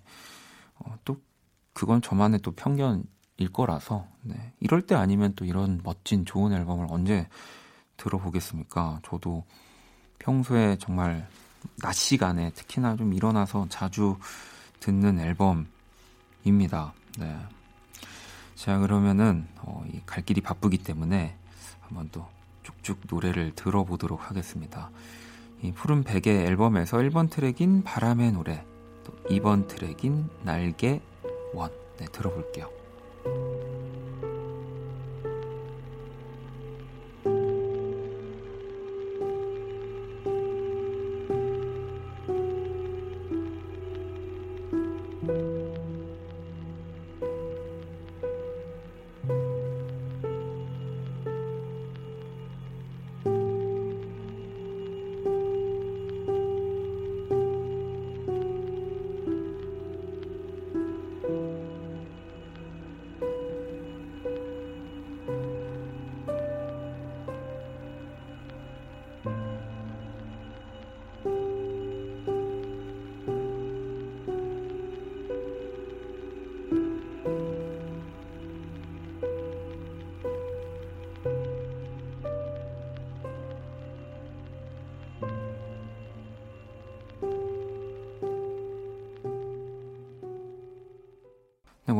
어, 0.76 0.96
또 1.04 1.20
그건 1.74 2.00
저만의 2.00 2.40
또 2.40 2.52
편견일 2.52 3.52
거라서 3.52 4.06
네. 4.22 4.52
이럴 4.60 4.82
때 4.82 4.94
아니면 4.94 5.34
또 5.36 5.44
이런 5.44 5.80
멋진 5.84 6.24
좋은 6.24 6.52
앨범을 6.52 6.86
언제 6.88 7.28
들어보겠습니까? 7.96 9.00
저도 9.04 9.44
평소에 10.18 10.78
정말 10.78 11.28
낮 11.82 11.92
시간에 11.92 12.50
특히나 12.50 12.96
좀 12.96 13.12
일어나서 13.12 13.66
자주 13.68 14.16
듣는 14.80 15.18
앨범입니다. 15.18 16.92
네. 17.18 17.38
자 18.54 18.78
그러면은 18.78 19.46
어, 19.58 19.84
갈 20.06 20.24
길이 20.24 20.40
바쁘기 20.40 20.78
때문에 20.78 21.36
한번 21.80 22.08
또 22.12 22.26
쭉쭉 22.62 23.00
노래를 23.10 23.54
들어보도록 23.54 24.30
하겠습니다. 24.30 24.90
이 25.62 25.72
푸른 25.72 26.02
베개 26.02 26.30
앨범에서 26.30 26.98
1번 26.98 27.30
트랙인 27.30 27.84
바람의 27.84 28.32
노래, 28.32 28.64
또 29.04 29.14
2번 29.30 29.66
트랙인 29.68 30.28
날개 30.42 31.00
원. 31.54 31.70
네, 31.98 32.06
들어볼게요. 32.06 32.68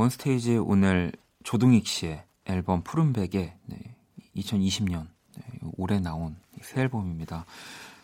원스테이지 0.04 0.58
오늘 0.58 1.12
조동익 1.44 1.86
씨의 1.86 2.24
앨범 2.46 2.82
푸른백에 2.82 3.56
네, 3.64 3.96
2020년 4.36 5.06
네, 5.36 5.44
올해 5.78 5.98
나온 5.98 6.36
새 6.60 6.82
앨범입니다. 6.82 7.46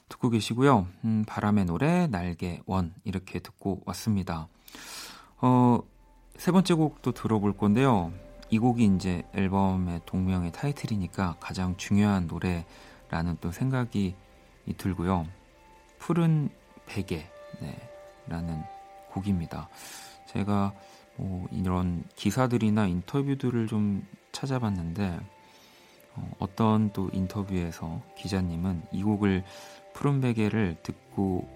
듣고 0.09 0.30
계시고요. 0.30 0.86
음, 1.05 1.24
바람의 1.26 1.66
노래 1.66 2.07
날개 2.07 2.61
원 2.64 2.94
이렇게 3.05 3.38
듣고 3.38 3.82
왔습니다. 3.84 4.48
어, 5.42 5.80
세 6.36 6.53
번째 6.53 6.74
곡도 6.74 7.12
들어볼 7.12 7.57
건데요. 7.57 8.12
이 8.48 8.59
곡이 8.59 8.84
이제 8.96 9.22
앨범의 9.34 10.01
동명의 10.07 10.53
타이틀이니까 10.53 11.36
가장 11.38 11.76
중요한 11.76 12.26
노래라는 12.26 13.36
또 13.40 13.53
생각이 13.53 14.14
들고요. 14.78 15.26
푸른 15.98 16.48
베개 16.86 17.26
네, 17.61 17.90
라는 18.26 18.62
곡입니다. 19.11 19.68
제가 20.28 20.72
뭐 21.20 21.46
이런 21.52 22.02
기사들이나 22.16 22.86
인터뷰들을 22.86 23.66
좀 23.66 24.06
찾아봤는데 24.32 25.20
어, 26.14 26.30
어떤 26.38 26.92
또 26.92 27.10
인터뷰에서 27.12 28.00
기자님은 28.16 28.82
이 28.90 29.02
곡을 29.02 29.44
푸른 29.92 30.22
베개를 30.22 30.78
듣고 30.82 31.46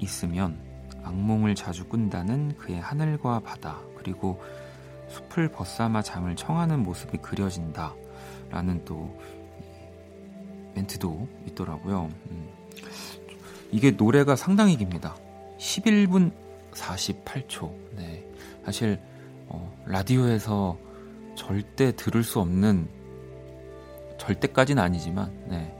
있으면 0.00 0.58
악몽을 1.02 1.54
자주 1.54 1.86
꾼다는 1.86 2.58
그의 2.58 2.78
하늘과 2.78 3.40
바다 3.40 3.80
그리고 3.96 4.42
숲을 5.08 5.48
벗삼아 5.48 6.02
잠을 6.02 6.36
청하는 6.36 6.82
모습이 6.82 7.18
그려진다 7.18 7.94
라는 8.50 8.84
또 8.84 9.18
멘트도 10.74 11.26
있더라고요 11.46 12.10
음. 12.30 12.48
이게 13.72 13.92
노래가 13.92 14.36
상당히 14.36 14.76
깁니다 14.76 15.16
11분 15.58 16.32
48초 16.72 17.72
네. 17.96 18.26
사실 18.66 19.00
어, 19.46 19.72
라디오에서 19.86 20.76
절대 21.36 21.94
들을 21.94 22.24
수 22.24 22.40
없는 22.40 22.88
절대까지는 24.18 24.82
아니지만 24.82 25.32
네, 25.46 25.72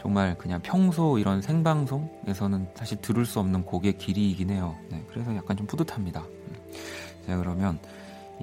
정말 0.00 0.38
그냥 0.38 0.60
평소 0.62 1.18
이런 1.18 1.42
생방송에서는 1.42 2.68
사실 2.76 2.98
들을 3.00 3.26
수 3.26 3.40
없는 3.40 3.64
곡의 3.64 3.98
길이이긴 3.98 4.50
해요. 4.50 4.76
네, 4.90 5.04
그래서 5.08 5.34
약간 5.34 5.56
좀 5.56 5.66
뿌듯합니다. 5.66 6.20
음. 6.20 6.56
자 7.26 7.36
그러면 7.36 7.80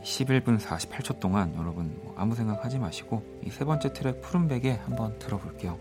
11분 0.03 0.59
48초 0.59 1.21
동안 1.21 1.55
여러분 1.55 1.97
뭐 2.03 2.13
아무 2.17 2.35
생각하지 2.35 2.79
마시고 2.79 3.23
이 3.45 3.49
세 3.49 3.63
번째 3.63 3.93
트랙 3.93 4.21
푸른백에 4.21 4.81
한번 4.83 5.17
들어볼게요. 5.17 5.79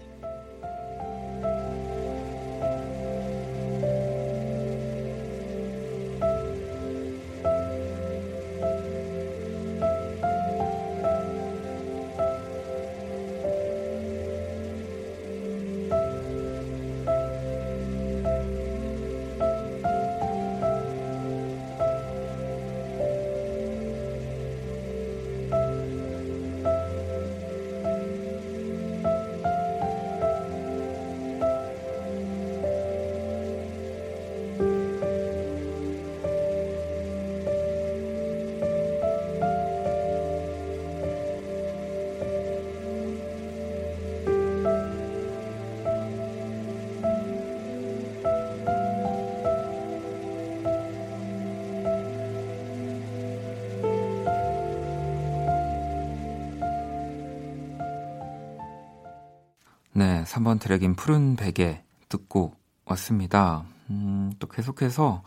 네, 59.97 60.24
3번 60.24 60.61
트랙인 60.61 60.94
푸른 60.94 61.36
베개 61.36 61.80
듣고 62.11 62.55
왔습니다. 62.84 63.64
음, 63.88 64.30
또 64.38 64.47
계속해서 64.47 65.22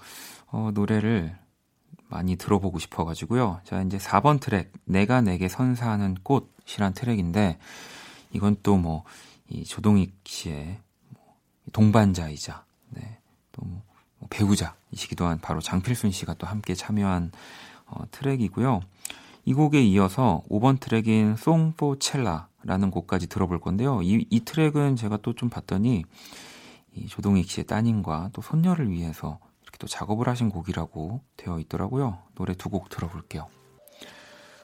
어, 0.46 0.70
노래를 0.76 1.36
많이 2.08 2.36
들어보고 2.36 2.78
싶어가지고요. 2.78 3.62
자, 3.64 3.82
이제 3.82 3.98
4번 3.98 4.40
트랙, 4.40 4.72
내가 4.86 5.22
내게 5.22 5.48
선사하는 5.48 6.18
꽃이란 6.22 6.94
트랙인데, 6.94 7.58
이건 8.32 8.58
또 8.62 8.78
뭐, 8.78 9.06
이 9.48 9.64
조동익 9.64 10.14
씨의 10.26 10.78
뭐 11.16 11.36
동반자이자, 11.74 12.64
네, 12.90 13.18
또 13.52 13.64
뭐, 13.66 13.82
배우자이시기도 14.30 15.26
한 15.26 15.40
바로 15.40 15.62
장필순 15.62 16.12
씨가 16.12 16.36
또 16.36 16.46
함께 16.46 16.76
참여한 16.76 17.32
어, 17.88 18.04
트랙이고요. 18.12 18.82
이 19.46 19.54
곡에 19.56 19.82
이어서 19.82 20.44
5번 20.48 20.80
트랙인 20.80 21.38
Song 21.38 21.72
for 21.72 21.98
Chella 21.98 22.49
라는 22.64 22.92
곡까지 22.92 23.28
들어볼 23.28 23.60
건데요. 23.60 24.02
이, 24.02 24.26
이 24.30 24.40
트랙은 24.42 24.96
제가 24.96 25.18
또 25.18 25.34
좀 25.34 25.50
봤더니 25.50 26.04
이 26.94 27.08
조동익 27.08 27.50
씨의 27.50 27.66
따님과 27.66 28.32
또 28.34 28.42
손녀를 28.42 28.90
위해서 28.90 29.40
이렇게 29.64 29.78
또 29.80 29.88
작업을 29.88 30.28
하신 30.28 30.50
곡이라고 30.50 31.22
되어 31.38 31.60
있더라고요. 31.60 32.20
노래 32.36 32.54
두 32.56 32.70
곡 32.70 32.90
들어볼게요. 32.90 33.48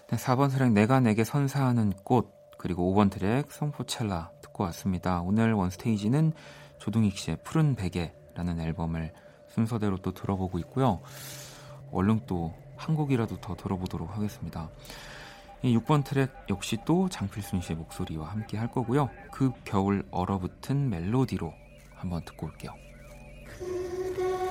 네, 0.09 0.17
4번 0.17 0.51
트랙 0.51 0.71
내가 0.73 0.99
내게 0.99 1.23
선사하는 1.23 1.93
꽃 2.03 2.33
그리고 2.57 2.93
5번 2.93 3.09
트랙 3.11 3.51
송포 3.51 3.85
첼라 3.85 4.31
듣고 4.41 4.63
왔습니다. 4.65 5.21
오늘 5.21 5.53
원스테이지는 5.53 6.33
조동익 6.79 7.17
씨의 7.17 7.37
푸른 7.43 7.75
베개라는 7.75 8.59
앨범을 8.59 9.13
순서대로 9.49 9.97
또 9.97 10.13
들어보고 10.13 10.59
있고요. 10.59 11.01
얼른 11.91 12.25
또 12.25 12.53
한 12.77 12.95
곡이라도 12.95 13.37
더 13.37 13.55
들어보도록 13.55 14.15
하겠습니다. 14.15 14.69
이 15.65 15.75
6번 15.79 16.03
트랙 16.03 16.29
역시 16.47 16.77
또 16.85 17.09
장필순 17.09 17.61
씨의 17.61 17.77
목소리와 17.77 18.29
함께 18.29 18.55
할 18.55 18.69
거고요. 18.69 19.09
그 19.31 19.51
겨울 19.63 20.05
얼어붙은 20.11 20.91
멜로디로 20.91 21.51
한번 21.95 22.23
듣고 22.23 22.45
올게요. 22.45 22.71
네, 23.59 24.44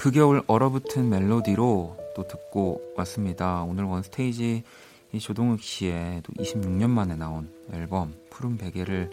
그 0.00 0.10
겨울 0.10 0.42
얼어붙은 0.46 1.10
멜로디로 1.10 1.96
또 2.16 2.26
듣고 2.26 2.80
왔습니다. 2.96 3.62
오늘 3.64 3.84
원스테이지 3.84 4.62
이 5.12 5.18
조동욱 5.18 5.60
씨의 5.60 6.22
또 6.22 6.32
26년 6.42 6.88
만에 6.88 7.16
나온 7.16 7.52
앨범 7.74 8.14
푸른 8.30 8.56
베개를 8.56 9.10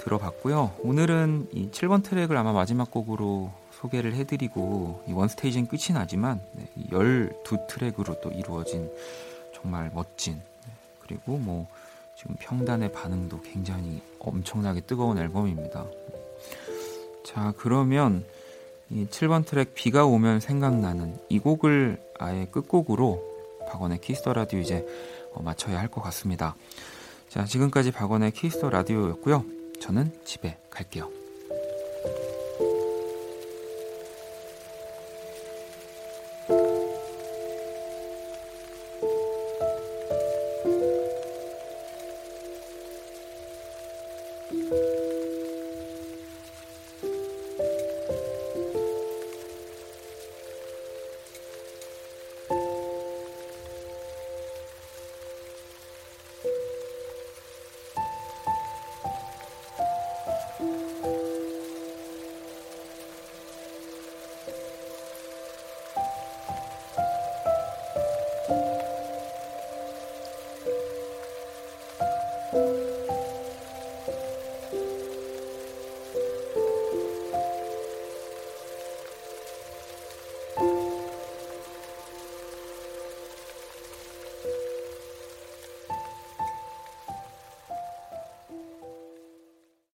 들어봤고요. 0.00 0.76
오늘은 0.78 1.48
이 1.52 1.68
7번 1.68 2.02
트랙을 2.02 2.38
아마 2.38 2.54
마지막 2.54 2.90
곡으로 2.90 3.52
소개를 3.72 4.14
해드리고 4.14 5.04
이 5.08 5.12
원스테이지는 5.12 5.68
끝이 5.68 5.92
나지만 5.92 6.40
네, 6.54 6.72
12트랙으로 6.90 8.22
또 8.22 8.30
이루어진 8.30 8.90
정말 9.54 9.90
멋진 9.92 10.36
네, 10.36 10.72
그리고 11.00 11.36
뭐 11.36 11.68
지금 12.16 12.34
평단의 12.38 12.92
반응도 12.92 13.42
굉장히 13.42 14.00
엄청나게 14.20 14.80
뜨거운 14.86 15.18
앨범입니다. 15.18 15.84
자 17.26 17.52
그러면 17.58 18.24
이 18.94 19.06
7번 19.06 19.44
트랙 19.44 19.74
비가 19.74 20.06
오면 20.06 20.38
생각나는 20.40 21.18
이 21.28 21.40
곡을 21.40 22.00
아예 22.18 22.46
끝곡으로 22.46 23.22
박원의 23.68 24.00
Kiss 24.00 24.18
the 24.18 24.32
Radio 24.32 24.60
이제 24.60 24.86
어, 25.32 25.42
맞춰야 25.42 25.80
할 25.80 25.88
것 25.88 26.00
같습니다. 26.02 26.54
자, 27.28 27.44
지금까지 27.44 27.90
박원의 27.90 28.30
Kiss 28.30 28.53
the 28.53 28.70
Radio였고요. 28.70 29.44
저는 29.80 30.12
집에 30.24 30.56
갈게요. 30.70 31.23